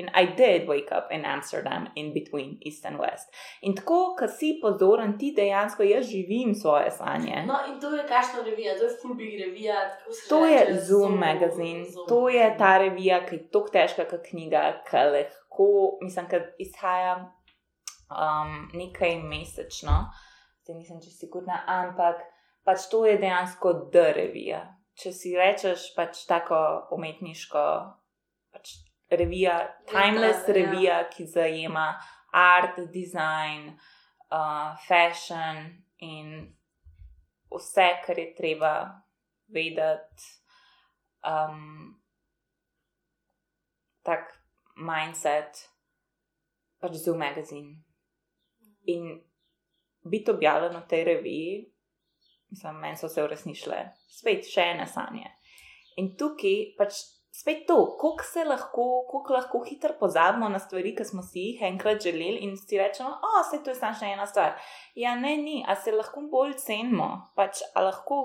[0.00, 3.28] In I did wake up in Amsterdam, in between East and West.
[3.60, 7.42] In tako, ko si pozoren, ti dejansko jaz živim svoje sanje.
[7.46, 9.82] No, in to je kakšna revija, to je full big revija.
[10.28, 12.08] To reče, je Zoom magazin, Zoom.
[12.08, 15.68] to je ta revija, ki je tako težka kot knjiga, ki lahko,
[16.02, 17.14] mislim, da izhaja
[18.10, 20.00] um, nekaj mesečno,
[20.62, 22.24] zdaj nisem čisto sigurna, ampak
[22.64, 24.64] pač to je dejansko D revija.
[25.00, 27.62] Če si rečeš pač tako umetniško,
[29.10, 30.54] revija, timeless ja.
[30.54, 31.94] revija, ki zajema
[32.32, 33.74] art, design,
[34.30, 35.64] uh, fashion
[35.98, 36.56] in
[37.50, 38.74] vse, kar je treba
[39.48, 40.22] vedeti,
[41.26, 41.96] um,
[44.02, 44.30] tak
[44.76, 45.68] mindset,
[46.80, 47.74] pač za magazin.
[48.88, 49.20] In
[50.02, 51.72] biti objavljen v tej reviji,
[52.50, 55.28] mislim, meni so se uresničile, spet še ene sanje.
[56.00, 61.04] In tukaj pač spet to, koliko se lahko, koliko lahko hitro pozabimo na stvari, ki
[61.04, 64.26] smo si jih enkrat želeli in si rečemo, o, se to je samo še ena
[64.26, 64.58] stvar.
[64.94, 68.22] Ja, ne, ni, a se lahko bolj cenimo, pač a lahko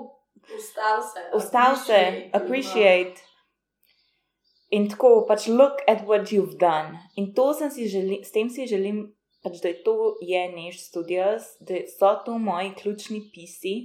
[0.58, 1.20] Ustav se.
[1.34, 3.22] Ustav se, appreciate.
[4.70, 6.98] In tako, pač look at what you've done.
[7.16, 9.00] In to sem si želim, s tem si želim,
[9.42, 13.76] pač, da je to je neš studios, da so to moji ključni pisi,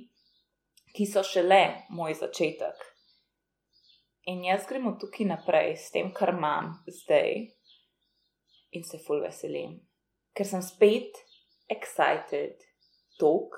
[0.92, 2.91] ki so šele moj začetek.
[4.30, 7.40] In jaz gremo tukaj naprej s tem, kar imam zdaj,
[8.78, 9.80] in se ful veselim,
[10.38, 11.18] ker sem spet
[11.72, 12.62] excited,
[13.20, 13.58] tok,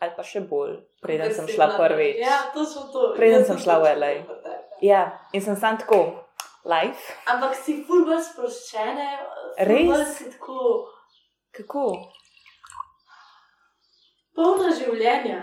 [0.00, 2.22] ali pa še bolj, preden sem šla prvič.
[2.22, 3.12] Ja, to so to.
[3.18, 4.56] Preden Jaz sem šla v točno LA.
[4.84, 5.02] Ja,
[5.36, 6.00] in sem sam tako,
[6.64, 7.18] life.
[7.28, 9.10] Ampak si ful bolj sproščene.
[9.68, 9.90] Res?
[9.90, 10.62] bolj Si tako
[11.58, 11.84] Kako?
[14.38, 15.40] Polna življenja.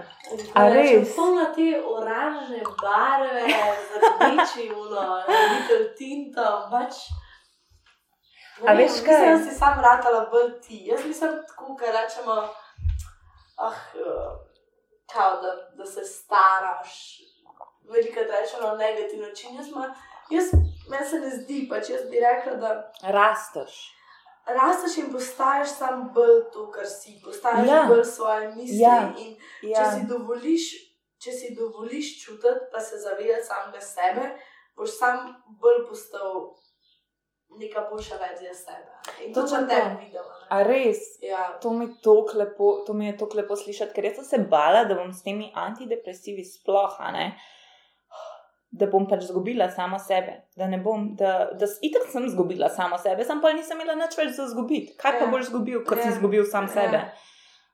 [0.71, 1.11] Res?
[1.15, 3.43] Polna te oranžne barve,
[3.89, 7.03] z rdeči, uno, little tinta, pač.
[8.63, 9.25] A Ne veš kaj?
[9.27, 10.85] Da si sam ratala bolj ti.
[10.87, 12.37] Jaz mislim tako, kar rečemo,
[13.67, 13.81] ah,
[15.11, 16.95] kao, da, da se staraš.
[17.91, 19.59] Velikrat rečemo na negativni način.
[19.59, 19.89] Jaz, ma,
[20.31, 20.53] jaz
[20.89, 22.71] meni se ne zdi, pač jaz bi rekla, da
[23.03, 23.75] Rasteš.
[24.47, 27.19] Rasteš in postaješ sam bolj to, kar si.
[27.23, 27.75] Postaješ Ja.
[27.75, 27.85] ja.
[27.89, 28.79] bolj svoje misli.
[28.79, 29.13] Ja.
[29.17, 29.77] In Ja.
[29.77, 30.65] če si dovoliš,
[31.17, 34.29] če si dovoliš čutiti, pa se zavedati samega sebe,
[34.77, 36.55] boš sam bolj postal
[37.59, 38.91] neka boljša verzija sebe.
[39.25, 39.67] In to to.
[39.69, 40.35] te videla.
[40.49, 40.97] A res?
[41.21, 41.57] Ja.
[41.61, 41.87] To mi,
[42.33, 45.23] lepo, to mi je tako lepo slišati, ker jaz sem se bala, da bom s
[45.23, 47.31] temi antidepresivi sploh, ne,
[48.75, 52.97] da bom pač izgubila samo sebe, da ne bom, da, da itak sem izgubila samo
[52.97, 54.95] sebe, sem pa nisem imela nič več za izgubiti.
[54.97, 55.31] Kaj pa Ja.
[55.31, 56.11] boš izgubil, ko si Ja.
[56.11, 56.73] izgubil sam Ja.
[56.73, 57.01] sebe?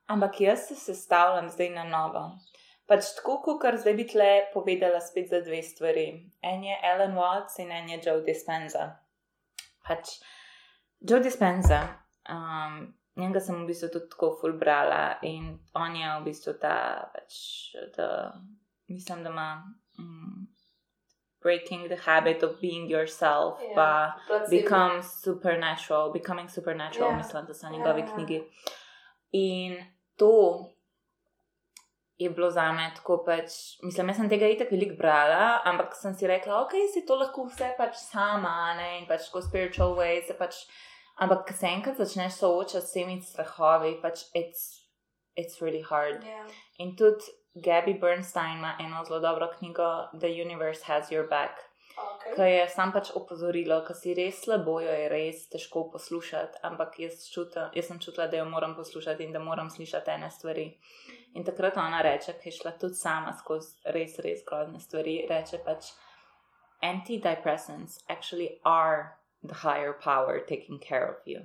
[0.08, 2.26] Ampak jaz se sestavljam zdaj na novo.
[2.88, 6.06] Pač tako, kot zdaj bi tle povedala spet za dve stvari.
[6.44, 8.90] En je Ellen Watts in en je Joe Dispenza.
[9.88, 10.20] Pač
[11.00, 11.80] Joe Dispenza,
[12.30, 16.76] um, njega sem v bistvu tudi tako ful brala in on je v bistvu ta,
[17.14, 17.34] pač,
[17.98, 18.34] da,
[18.90, 19.48] mislim, da ima
[20.00, 20.48] um,
[21.42, 24.50] breaking the habit of being yourself, Ja, pa placebo.
[24.52, 27.18] become supernatural, becoming supernatural, Ja.
[27.18, 28.08] mislim, da so njegovi ja.
[28.14, 28.44] knjigi.
[29.32, 29.84] In
[30.16, 30.66] to
[32.18, 33.52] je bilo za me tako pač,
[33.84, 37.48] mislim, jaz sem tega itak veliko brala, ampak sem si rekla, ok, si to lahko
[37.50, 40.60] vse pač sama, ne, in pač tako spiritual way, se pač,
[41.18, 44.68] ampak ko se enkrat začneš soočati s temi strahovi, pač it's,
[45.36, 46.22] it's really hard.
[46.24, 46.46] Ja.
[46.78, 51.72] In tudi Gabby Bernstein ima eno zelo dobro knjigo, The Universe Has Your Back
[52.02, 52.36] Okay.
[52.36, 57.00] ki je sam pač opozorilo, da si res slabo, jo je res težko poslušati, ampak
[57.04, 60.68] jaz, čutim, jaz sem čutila, da jo moram poslušati in da moram slišati ene stvari.
[61.36, 65.62] In takrat ona reče, ki je šla tudi sama skozi res, res grozne stvari, reče
[65.66, 65.92] pač,
[66.82, 71.44] antidepressants actually are the higher power taking care of you.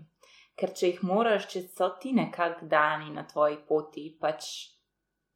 [0.56, 4.48] Ker če jih moraš, če so ti nekak dani na tvoji poti, pač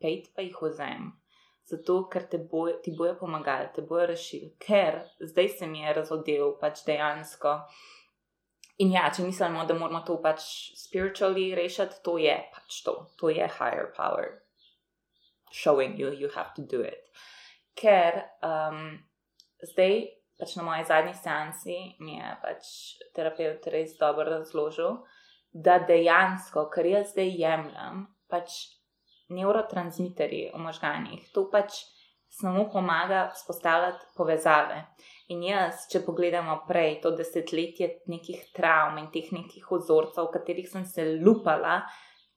[0.00, 1.10] pejt pa jih vzem.
[1.70, 5.94] Zato, ker te bojo, ti bojo pomagali, te bojo rešili, ker zdaj se mi je
[5.94, 7.52] razodel pač dejansko.
[8.82, 10.42] In ja, če mislimo, da moramo to pač
[10.80, 14.40] spiritually rešiti, to je pač to, to je higher power.
[15.52, 17.12] Showing you, you have to do it.
[17.78, 18.98] Ker um,
[19.62, 20.08] zdaj,
[20.40, 22.72] pač na moji zadnji seansi, mi je pač
[23.14, 25.02] terapeut res dobro razložil,
[25.52, 28.58] da dejansko, kar jaz zdaj jemljem, pač
[29.30, 31.82] neurotransmiterji v možganjih, to pač
[32.30, 34.84] samo pomaga spostavljati povezave.
[35.34, 40.68] In jaz, če pogledamo prej, to desetletje nekih travm in teh nekih vzorcev, v katerih
[40.70, 41.80] sem se lupala,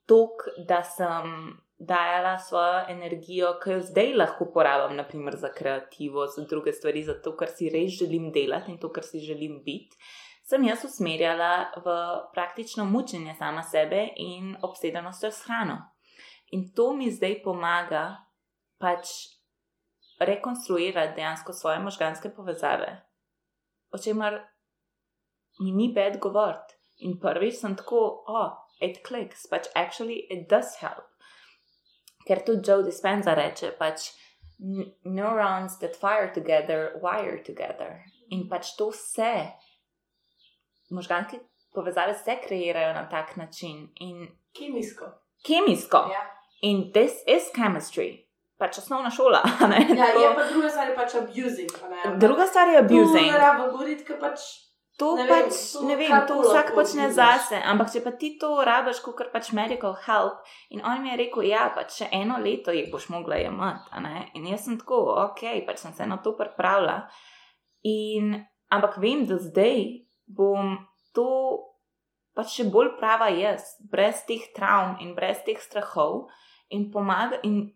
[0.09, 6.45] tok, da sem dajala svojo energijo, ki jo zdaj lahko porabim, naprimer za kreativo, za
[6.49, 9.97] druge stvari, za to, kar si res želim delati in to, kar si želim biti.
[10.43, 11.95] Sem jaz usmerjala v
[12.33, 15.77] praktično mučenje sama sebe in obsedenostjo s hrano.
[16.53, 18.03] In to mi zdaj pomaga
[18.77, 19.09] pač
[20.19, 22.91] rekonstruirati dejansko svoje možganske povezave,
[23.91, 24.37] o čemer
[25.59, 26.77] mi ni bed govoriti.
[26.97, 31.09] In prvič sem tako, oh, it clicks, pač actually it does help.
[32.27, 34.11] Ker tudi Joe Dispenza reče, pač
[34.59, 38.03] "N- neurons that fire together wire together.
[38.29, 39.33] In pač to vse,
[40.91, 41.39] možganske
[41.73, 45.05] povezave se kreirajo na tak način in Kemijsko.
[45.45, 45.97] kemijsko.
[45.97, 46.42] Ja.
[46.63, 48.23] In this is chemistry.
[48.63, 49.41] pač osnovna šola.
[49.99, 51.71] Ja, je pa druga stvar, je pač abusing.
[52.19, 53.31] Druga stvar je abusing.
[53.31, 54.45] Tu rabim govoriti, ker pač.
[55.01, 58.11] To Ne vem, pač, to ne vem, kar to vsak počne zase, ampak če pa
[58.13, 62.11] ti to rabiš, kot pač medical help, in on mi je rekel, ja, pač še
[62.13, 63.89] eno leto jih boš mogla jemati,
[64.37, 67.07] in jaz sem tako, ok, pač sem se na to pripravila.
[67.89, 68.37] In,
[68.69, 69.81] ampak vem, da zdaj
[70.29, 70.77] bom
[71.17, 71.29] to
[72.37, 76.29] pač še bolj prava jaz, brez teh travm in brez teh strahov
[76.73, 77.39] in pomaga.
[77.43, 77.71] In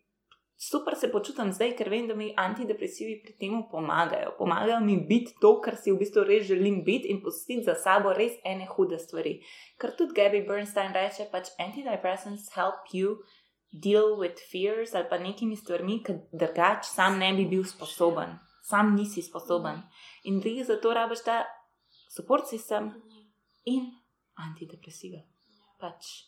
[0.58, 4.34] super se počutim zdaj, ker vem, da mi antidepresivi pri tem pomagajo.
[4.38, 8.14] Pomagajo mi biti to, kar si v bistvu res želim biti in pustiti za sabo
[8.18, 9.38] res ene hude stvari.
[9.78, 13.20] Ker tudi Gabby Bernstein reče, pač antidepressants help you
[13.72, 18.96] deal with fears ali pa nekimi stvarmi, ki drugač sam ne bi bil sposoben, sam
[18.96, 19.84] nisi sposoben.
[20.24, 21.44] In ti zato rabiš ta
[22.10, 22.90] support sistem
[23.66, 23.92] in
[24.36, 25.22] antidepresive.
[25.78, 26.27] Pač.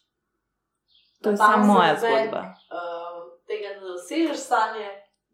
[1.23, 2.41] To je samo moja zgodba.
[2.71, 4.87] Uh, tega ne dosežeš sanje,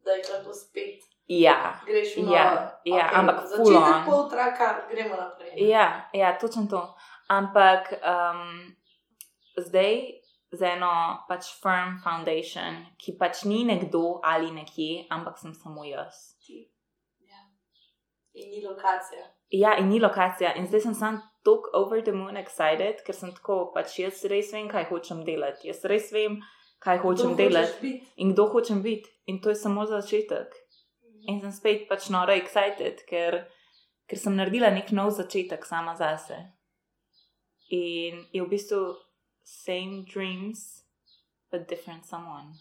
[0.06, 4.06] da jih lahko spet Ja, greš v Ja, ja, ampak full začetek on.
[4.06, 5.58] pol traka, gremo naprej.
[5.58, 6.82] ja, ja točno to.
[7.28, 8.76] Ampak um,
[9.58, 10.22] zdaj
[10.52, 16.38] z eno pač firm foundation, ki pač ni nekdo ali nekje, ampak sem samo jaz.
[17.26, 17.42] Ja.
[18.34, 19.26] In ni lokacija.
[19.50, 20.54] Ja, in ni lokacija.
[20.54, 24.52] In zdaj sem sam tako over the moon excited, ker sem tako, pač jaz res
[24.54, 25.70] vem, kaj hočem delati.
[25.70, 26.40] Jaz res vem,
[26.82, 29.10] kaj hočem Kdo delati in kdo hočem biti.
[29.30, 30.58] In to je samo začetek.
[31.30, 33.46] In sem spet pač noro excited, ker,
[34.10, 36.38] ker sem naredila nek nov začetek sama zase.
[37.74, 38.82] In je v bistvu
[39.46, 40.84] same dreams,
[41.52, 42.54] but different someone.